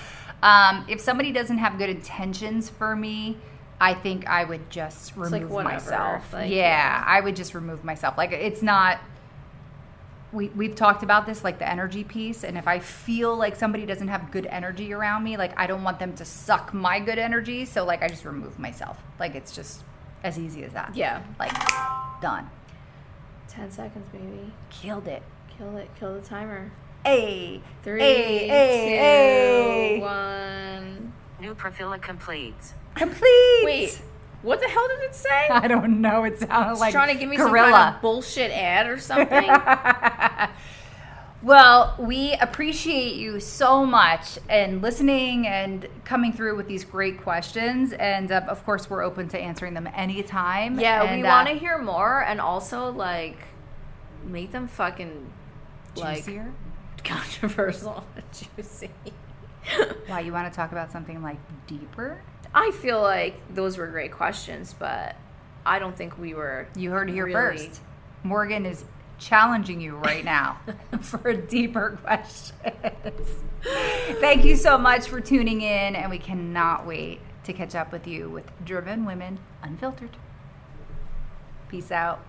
um, 0.42 0.86
if 0.88 1.00
somebody 1.00 1.32
doesn't 1.32 1.58
have 1.58 1.76
good 1.76 1.90
intentions 1.90 2.70
for 2.70 2.96
me, 2.96 3.36
I 3.78 3.92
think 3.92 4.26
I 4.26 4.44
would 4.44 4.70
just 4.70 5.16
like, 5.18 5.32
remove 5.32 5.50
whatever, 5.50 5.74
myself. 5.74 6.32
like, 6.32 6.50
yeah, 6.50 6.56
yeah. 6.56 7.04
I 7.06 7.20
would 7.20 7.36
just 7.36 7.54
remove 7.54 7.84
myself. 7.84 8.16
Like 8.16 8.32
it's 8.32 8.62
not. 8.62 9.00
We, 10.32 10.48
we've 10.50 10.76
talked 10.76 11.02
about 11.02 11.26
this 11.26 11.42
like 11.42 11.58
the 11.58 11.68
energy 11.68 12.04
piece 12.04 12.44
and 12.44 12.56
if 12.56 12.68
i 12.68 12.78
feel 12.78 13.36
like 13.36 13.56
somebody 13.56 13.84
doesn't 13.84 14.06
have 14.08 14.30
good 14.30 14.46
energy 14.46 14.92
around 14.92 15.24
me 15.24 15.36
like 15.36 15.58
i 15.58 15.66
don't 15.66 15.82
want 15.82 15.98
them 15.98 16.14
to 16.14 16.24
suck 16.24 16.72
my 16.72 17.00
good 17.00 17.18
energy 17.18 17.64
so 17.64 17.84
like 17.84 18.00
i 18.02 18.06
just 18.08 18.24
remove 18.24 18.56
myself 18.58 18.96
like 19.18 19.34
it's 19.34 19.50
just 19.54 19.82
as 20.22 20.38
easy 20.38 20.62
as 20.62 20.72
that 20.72 20.94
Yeah. 20.94 21.22
like 21.40 21.52
done 22.20 22.48
Ten 23.48 23.68
seconds, 23.72 24.08
baby. 24.12 24.52
killed 24.70 25.08
it 25.08 25.22
Kill 25.58 25.76
it. 25.76 25.90
Kill 25.98 26.14
the 26.14 26.20
timer. 26.20 26.70
Hey, 27.04 27.60
Three, 27.82 28.00
hey, 28.00 28.38
two, 28.46 28.52
hey, 28.52 28.96
hey. 29.96 30.00
one. 30.00 31.12
New 31.40 31.54
profila 31.54 32.00
complete. 32.00 32.54
Complete. 32.94 33.62
Wait, 33.64 34.02
what 34.42 34.60
the 34.60 34.68
hell 34.68 34.88
did 34.88 35.00
it 35.00 35.14
say? 35.14 35.48
I 35.50 35.68
don't 35.68 36.00
know. 36.00 36.24
It 36.24 36.40
sounded 36.40 36.72
It's 36.72 36.80
like 36.80 36.92
trying 36.92 37.12
to 37.14 37.18
give 37.18 37.28
me 37.28 37.36
gorilla. 37.36 37.64
some 37.64 37.72
kind 37.72 37.94
of 37.96 38.02
bullshit 38.02 38.50
ad 38.50 38.86
or 38.86 38.98
something. 38.98 39.48
well, 41.42 41.94
we 41.98 42.32
appreciate 42.34 43.16
you 43.16 43.40
so 43.40 43.84
much 43.84 44.38
and 44.48 44.82
listening 44.82 45.46
and 45.46 45.86
coming 46.04 46.32
through 46.32 46.56
with 46.56 46.68
these 46.68 46.84
great 46.84 47.20
questions. 47.20 47.92
And 47.92 48.32
uh, 48.32 48.42
of 48.48 48.64
course, 48.64 48.88
we're 48.88 49.02
open 49.02 49.28
to 49.28 49.38
answering 49.38 49.74
them 49.74 49.88
anytime. 49.94 50.78
yeah, 50.80 51.02
and, 51.02 51.20
we 51.20 51.26
uh, 51.26 51.30
want 51.30 51.48
to 51.48 51.54
hear 51.54 51.78
more 51.78 52.22
and 52.22 52.40
also 52.40 52.90
like 52.92 53.38
make 54.24 54.52
them 54.52 54.68
fucking 54.68 55.32
like 55.96 56.24
juicier. 56.24 56.52
controversial 57.04 58.04
juicy. 58.32 58.90
Why 60.06 60.20
you 60.20 60.32
want 60.32 60.52
to 60.52 60.56
talk 60.56 60.72
about 60.72 60.90
something 60.90 61.22
like 61.22 61.38
deeper? 61.66 62.20
I 62.54 62.70
feel 62.72 63.00
like 63.00 63.40
those 63.54 63.78
were 63.78 63.86
great 63.86 64.12
questions, 64.12 64.74
but 64.78 65.16
I 65.64 65.78
don't 65.78 65.96
think 65.96 66.18
we 66.18 66.34
were. 66.34 66.66
You 66.74 66.90
heard 66.90 67.08
it 67.10 67.12
here 67.12 67.26
Really? 67.26 67.68
first. 67.68 67.80
Morgan 68.24 68.66
is 68.66 68.84
challenging 69.18 69.80
you 69.80 69.96
right 69.96 70.24
now 70.24 70.58
for 71.00 71.32
deeper 71.34 71.98
questions. 72.02 73.28
Thank 74.20 74.44
you 74.44 74.56
so 74.56 74.78
much 74.78 75.06
for 75.08 75.20
tuning 75.20 75.60
in, 75.60 75.94
and 75.94 76.10
we 76.10 76.18
cannot 76.18 76.86
wait 76.86 77.20
to 77.44 77.52
catch 77.52 77.74
up 77.74 77.92
with 77.92 78.06
you 78.06 78.28
with 78.30 78.50
Driven 78.64 79.04
Women 79.04 79.38
Unfiltered. 79.62 80.16
Peace 81.68 81.92
out. 81.92 82.24